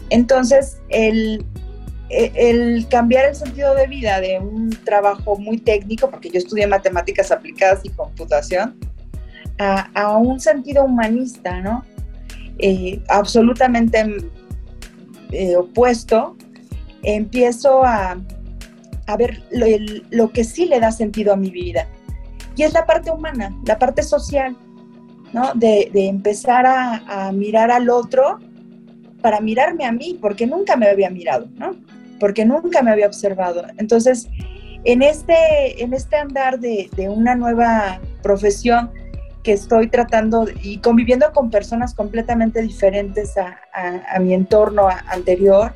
Entonces, 0.10 0.80
el, 0.89 1.45
e, 2.10 2.32
el 2.36 2.88
cambiar 2.88 3.30
el 3.30 3.36
sentido 3.36 3.75
de 3.75 3.86
vida 3.86 4.19
de 4.19 4.39
un 4.39 4.71
trabajo 4.84 5.38
muy 5.38 5.60
técnico, 5.60 6.10
porque 6.10 6.32
yo 6.32 6.39
estudié 6.39 6.65
matemáticas 6.65 7.32
aplicadas 7.32 7.82
y 7.84 7.89
computación, 7.89 8.80
a, 9.60 10.17
un 10.17 10.39
sentido 10.39 10.86
humanista, 10.86 11.62
¿no? 11.62 11.86
Eh, 12.58 12.99
absolutamente 13.10 14.04
eh, 15.34 15.56
opuesto, 15.56 16.36
empiezo 17.04 17.84
a, 17.84 18.17
a 19.12 19.17
ver 19.17 19.41
lo, 20.10 20.32
que 20.32 20.43
sí 20.43 20.65
le 20.65 20.80
da 20.80 20.91
sentido 20.91 21.34
a 21.34 21.36
mi 21.36 21.50
vida. 21.50 21.88
Y 22.56 22.63
es 22.63 22.74
la 22.74 22.86
parte 22.86 23.12
humana, 23.12 23.56
la 23.65 23.80
parte 23.80 24.04
social, 24.04 24.58
¿no? 25.34 25.54
De, 25.56 25.89
empezar 25.93 26.65
a, 26.65 27.32
mirar 27.32 27.71
al 27.71 27.89
otro 27.89 28.39
para 29.21 29.39
mirarme 29.39 29.86
a 29.86 29.91
mí, 29.91 30.17
porque 30.19 30.47
nunca 30.47 30.76
me 30.76 30.88
había 30.88 31.10
mirado, 31.10 31.47
¿no? 31.56 31.76
Porque 32.19 32.45
nunca 32.45 32.82
me 32.82 32.91
había 32.91 33.08
observado. 33.08 33.63
Entonces, 33.78 34.28
en 34.84 35.02
este, 35.02 35.84
en 35.84 35.93
este 35.93 36.17
andar 36.17 36.60
de, 36.60 36.89
de 36.95 37.10
una 37.10 37.36
nueva 37.36 38.02
profesión, 38.24 38.89
que 39.43 39.54
estoy 39.54 39.88
tratando 39.88 40.47
y 40.62 40.78
conviviendo 40.78 41.32
con 41.34 41.50
personas 41.50 41.93
completamente 41.93 42.62
diferentes 42.62 43.36
a, 43.38 44.19
mi 44.19 44.34
entorno 44.34 44.88
anterior, 45.08 45.74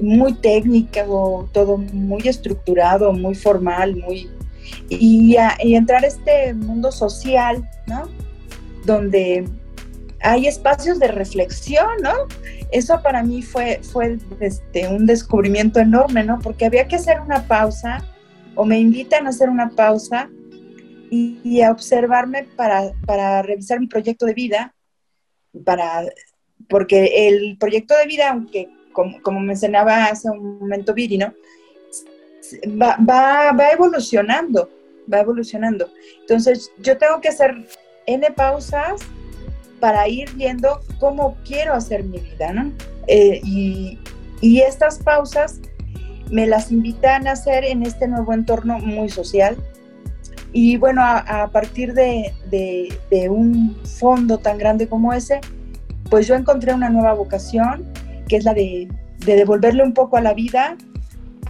muy 0.00 0.34
técnico, 0.34 1.48
todo 1.52 1.76
muy 1.78 2.28
estructurado, 2.28 3.12
muy 3.12 3.34
formal, 3.34 3.96
muy... 3.96 4.30
Y, 4.90 5.36
entrar 5.60 6.04
a 6.04 6.08
este 6.08 6.52
mundo 6.54 6.92
social, 6.92 7.68
¿no? 7.86 8.08
Donde 8.84 9.48
hay 10.20 10.46
espacios 10.46 10.98
de 10.98 11.08
reflexión, 11.08 11.88
¿no? 12.02 12.12
Eso 12.70 13.00
para 13.02 13.22
mí 13.22 13.42
fue, 13.42 13.80
fue 13.82 14.18
este, 14.40 14.88
un 14.88 15.06
descubrimiento 15.06 15.80
enorme, 15.80 16.24
¿no? 16.24 16.38
Porque 16.38 16.66
había 16.66 16.86
que 16.86 16.96
hacer 16.96 17.20
una 17.20 17.44
pausa 17.44 18.04
o 18.54 18.64
me 18.64 18.78
invitan 18.78 19.26
a 19.26 19.30
hacer 19.30 19.48
una 19.48 19.70
pausa 19.70 20.28
y, 21.10 21.62
a 21.62 21.70
observarme 21.70 22.44
para, 22.56 22.92
para, 23.06 23.40
revisar 23.42 23.80
mi 23.80 23.86
proyecto 23.86 24.26
de 24.26 24.34
vida, 24.34 24.74
para, 25.64 26.02
porque 26.68 27.28
el 27.28 27.56
proyecto 27.58 27.96
de 27.96 28.06
vida, 28.06 28.30
aunque 28.30 28.68
como, 29.22 29.40
mencionaba 29.40 30.06
hace 30.06 30.30
un 30.30 30.58
momento 30.58 30.94
Viri, 30.94 31.18
¿no? 31.18 31.32
Va, 32.80 32.96
va, 32.98 33.52
va 33.52 33.70
evolucionando, 33.70 34.70
va 35.12 35.20
evolucionando. 35.20 35.90
Entonces 36.20 36.72
yo 36.78 36.96
tengo 36.96 37.20
que 37.20 37.28
hacer 37.28 37.54
N 38.06 38.30
pausas 38.32 39.02
para 39.80 40.08
ir 40.08 40.32
viendo 40.34 40.80
cómo 40.98 41.36
quiero 41.46 41.74
hacer 41.74 42.04
mi 42.04 42.18
vida, 42.18 42.52
¿no? 42.52 42.72
Eh, 43.06 43.40
y, 43.44 43.98
y, 44.40 44.60
estas 44.60 44.98
pausas 44.98 45.60
me 46.30 46.46
las 46.46 46.70
invitan 46.70 47.26
a 47.26 47.32
hacer 47.32 47.64
en 47.64 47.82
este 47.82 48.08
nuevo 48.08 48.32
entorno 48.32 48.78
muy 48.78 49.08
social. 49.08 49.56
Y 50.52 50.76
bueno, 50.76 51.02
a, 51.04 51.48
partir 51.52 51.92
de, 51.92 52.32
de, 52.50 53.28
un 53.28 53.76
fondo 53.84 54.38
tan 54.38 54.58
grande 54.58 54.88
como 54.88 55.12
ese, 55.12 55.40
pues 56.10 56.26
yo 56.26 56.34
encontré 56.34 56.72
una 56.72 56.88
nueva 56.88 57.12
vocación, 57.12 57.86
que 58.28 58.36
es 58.36 58.44
la 58.44 58.54
de, 58.54 58.88
devolverle 59.24 59.82
un 59.82 59.94
poco 59.94 60.16
a 60.16 60.20
la 60.20 60.32
vida, 60.32 60.76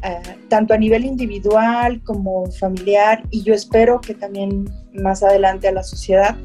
eh, 0.03 0.37
tanto 0.49 0.75
a 0.75 0.79
nivel 0.79 1.05
individual 1.05 2.03
como 2.05 2.47
familiar, 2.53 3.23
y 3.31 3.43
yo 3.43 3.55
espero 3.55 4.01
que 4.01 4.15
también 4.15 4.71
más 4.95 5.23
adelante 5.23 5.69
a 5.69 5.73
la 5.73 5.83
sociedad, 5.83 6.37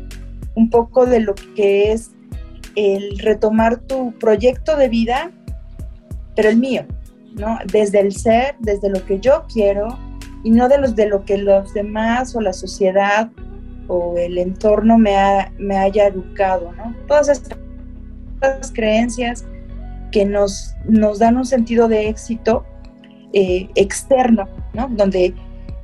un 0.55 0.69
poco 0.69 1.05
de 1.05 1.19
lo 1.21 1.33
que 1.55 1.91
es 1.91 2.11
el 2.75 3.17
retomar 3.19 3.79
tu 3.81 4.11
proyecto 4.19 4.75
de 4.75 4.89
vida, 4.89 5.31
pero 6.35 6.49
el 6.49 6.57
mío, 6.57 6.85
¿no? 7.35 7.57
Desde 7.71 7.99
el 7.99 8.13
ser, 8.13 8.55
desde 8.59 8.89
lo 8.89 9.05
que 9.05 9.19
yo 9.19 9.45
quiero 9.51 9.87
y 10.43 10.51
no 10.51 10.67
de, 10.67 10.77
los, 10.77 10.95
de 10.95 11.07
lo 11.07 11.23
que 11.23 11.37
los 11.37 11.73
demás 11.73 12.35
o 12.35 12.41
la 12.41 12.53
sociedad 12.53 13.29
o 13.87 14.15
el 14.17 14.37
entorno 14.37 14.97
me, 14.97 15.15
me 15.57 15.77
haya 15.77 16.07
educado, 16.07 16.71
¿no? 16.73 16.95
Todas 17.07 17.29
estas 17.29 18.71
creencias 18.73 19.45
que 20.13 20.23
nos, 20.25 20.75
nos 20.85 21.19
dan 21.19 21.35
un 21.35 21.45
sentido 21.45 21.89
de 21.89 22.07
éxito 22.07 22.63
eh, 23.33 23.67
externo, 23.75 24.47
¿no? 24.73 24.87
Donde 24.89 25.33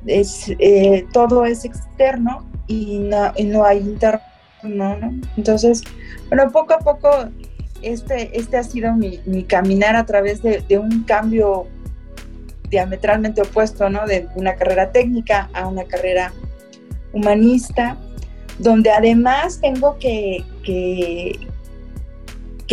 es, 0.06 0.46
eh, 0.60 1.04
todo 1.12 1.44
es 1.44 1.64
externo 1.64 2.48
y 2.68 3.00
no, 3.00 3.32
y 3.36 3.44
no 3.44 3.64
hay 3.64 3.78
interno, 3.78 4.22
¿no? 4.62 5.10
Entonces, 5.36 5.82
bueno, 6.28 6.48
poco 6.52 6.74
a 6.74 6.78
poco 6.78 7.10
este, 7.82 8.38
este 8.38 8.56
ha 8.56 8.62
sido 8.62 8.94
mi, 8.94 9.18
caminar 9.44 9.96
a 9.96 10.06
través 10.06 10.42
de, 10.42 10.78
un 10.78 11.02
cambio 11.02 11.66
diametralmente 12.68 13.42
opuesto, 13.42 13.90
¿no? 13.90 14.06
De 14.06 14.28
una 14.36 14.54
carrera 14.54 14.92
técnica 14.92 15.50
a 15.52 15.66
una 15.66 15.84
carrera 15.84 16.32
humanista, 17.12 17.98
donde 18.60 18.90
además 18.90 19.58
tengo 19.60 19.98
que, 19.98 20.44
que, 20.62 21.32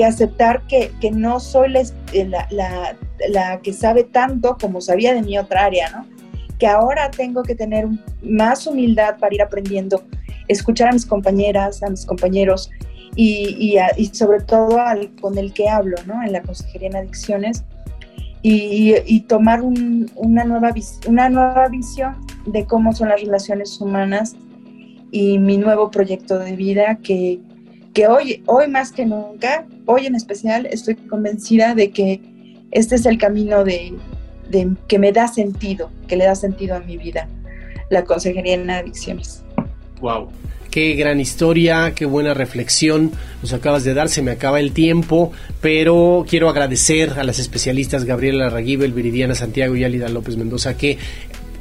aceptar 0.05 0.63
que, 0.67 0.91
no 1.11 1.39
soy 1.39 1.73
la, 1.73 2.95
la, 3.29 3.59
que 3.61 3.73
sabe 3.73 4.03
tanto 4.03 4.57
como 4.59 4.81
sabía 4.81 5.13
de 5.13 5.21
mi 5.21 5.37
otra 5.37 5.65
área, 5.65 5.89
¿no? 5.89 6.05
Que 6.59 6.67
ahora 6.67 7.09
tengo 7.11 7.43
que 7.43 7.55
tener 7.55 7.87
más 8.21 8.67
humildad 8.67 9.17
para 9.19 9.33
ir 9.33 9.41
aprendiendo, 9.41 10.03
escuchar 10.47 10.89
a 10.89 10.91
mis 10.91 11.05
compañeras, 11.05 11.81
a 11.83 11.89
mis 11.89 12.05
compañeros, 12.05 12.69
y, 13.15 13.79
sobre 14.13 14.41
todo 14.41 14.79
al, 14.79 15.09
con 15.15 15.37
el 15.37 15.51
que 15.53 15.67
hablo, 15.67 15.97
¿no? 16.05 16.21
En 16.23 16.31
la 16.31 16.41
Consejería 16.41 16.89
en 16.89 16.95
Adicciones, 16.97 17.63
y, 18.43 19.21
tomar 19.21 19.61
una, 19.61 20.43
nueva 20.45 20.71
una 21.07 21.29
nueva 21.29 21.67
visión 21.69 22.15
de 22.45 22.65
cómo 22.65 22.93
son 22.93 23.09
las 23.09 23.21
relaciones 23.21 23.81
humanas 23.81 24.35
y 25.11 25.39
mi 25.39 25.57
nuevo 25.57 25.89
proyecto 25.91 26.37
de 26.39 26.55
vida 26.55 26.99
que, 27.01 27.41
que 27.97 28.05
hoy, 28.05 28.43
hoy 28.45 28.67
más 28.67 28.91
que 28.91 29.07
nunca, 29.07 29.65
hoy 29.87 30.05
en 30.05 30.13
especial, 30.13 30.67
estoy 30.67 30.93
convencida 30.93 31.73
de 31.73 31.89
que 31.89 32.21
este 32.69 32.93
es 32.93 33.07
el 33.07 33.17
camino 33.17 33.63
de, 33.63 33.91
que 34.87 34.99
me 34.99 35.11
da 35.11 35.27
sentido, 35.27 35.89
que 36.07 36.15
le 36.15 36.25
da 36.25 36.35
sentido 36.35 36.75
a 36.75 36.79
mi 36.79 36.95
vida, 36.95 37.27
la 37.89 38.03
Consejería 38.03 38.53
en 38.53 38.69
Adicciones. 38.69 39.41
Wow. 39.99 40.29
Qué 40.69 40.93
gran 40.93 41.19
historia, 41.19 41.93
qué 41.95 42.05
buena 42.05 42.35
reflexión 42.35 43.13
nos 43.41 43.53
acabas 43.53 43.83
de 43.83 43.95
dar. 43.95 44.09
Se 44.09 44.21
me 44.21 44.29
acaba 44.29 44.59
el 44.59 44.73
tiempo, 44.73 45.31
pero 45.59 46.23
quiero 46.29 46.49
agradecer 46.49 47.13
a 47.17 47.23
las 47.23 47.39
especialistas 47.39 48.05
Gabriela 48.05 48.47
Raguibel, 48.51 48.93
Viridiana 48.93 49.33
Santiago 49.33 49.75
y 49.75 49.83
Alida 49.83 50.07
López 50.07 50.37
Mendoza 50.37 50.77
que 50.77 50.99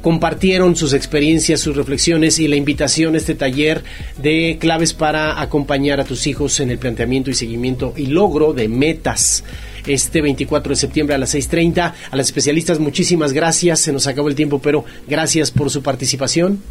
compartieron 0.01 0.75
sus 0.75 0.93
experiencias, 0.93 1.59
sus 1.59 1.75
reflexiones 1.75 2.39
y 2.39 2.47
la 2.47 2.55
invitación 2.55 3.15
a 3.15 3.17
este 3.17 3.35
taller 3.35 3.83
de 4.17 4.57
claves 4.59 4.93
para 4.93 5.41
acompañar 5.41 5.99
a 5.99 6.05
tus 6.05 6.27
hijos 6.27 6.59
en 6.59 6.71
el 6.71 6.77
planteamiento 6.77 7.29
y 7.29 7.33
seguimiento 7.33 7.93
y 7.95 8.07
logro 8.07 8.53
de 8.53 8.67
metas 8.67 9.43
este 9.85 10.21
24 10.21 10.71
de 10.71 10.75
septiembre 10.75 11.15
a 11.15 11.17
las 11.17 11.33
6.30. 11.33 11.93
A 12.11 12.15
las 12.15 12.27
especialistas 12.27 12.79
muchísimas 12.79 13.33
gracias, 13.33 13.79
se 13.79 13.93
nos 13.93 14.07
acabó 14.07 14.29
el 14.29 14.35
tiempo, 14.35 14.59
pero 14.59 14.85
gracias 15.07 15.51
por 15.51 15.69
su 15.69 15.81
participación. 15.81 16.61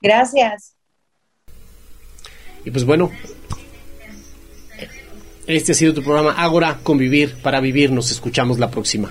Gracias. 0.00 0.74
Y 2.64 2.70
pues 2.70 2.84
bueno, 2.84 3.10
este 5.46 5.72
ha 5.72 5.74
sido 5.74 5.94
tu 5.94 6.02
programa 6.02 6.32
Ágora, 6.32 6.78
convivir 6.82 7.36
para 7.42 7.60
vivir. 7.60 7.90
Nos 7.90 8.10
escuchamos 8.10 8.58
la 8.58 8.70
próxima. 8.70 9.10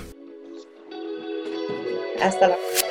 Hasta 2.20 2.48
la 2.48 2.56
próxima. 2.56 2.87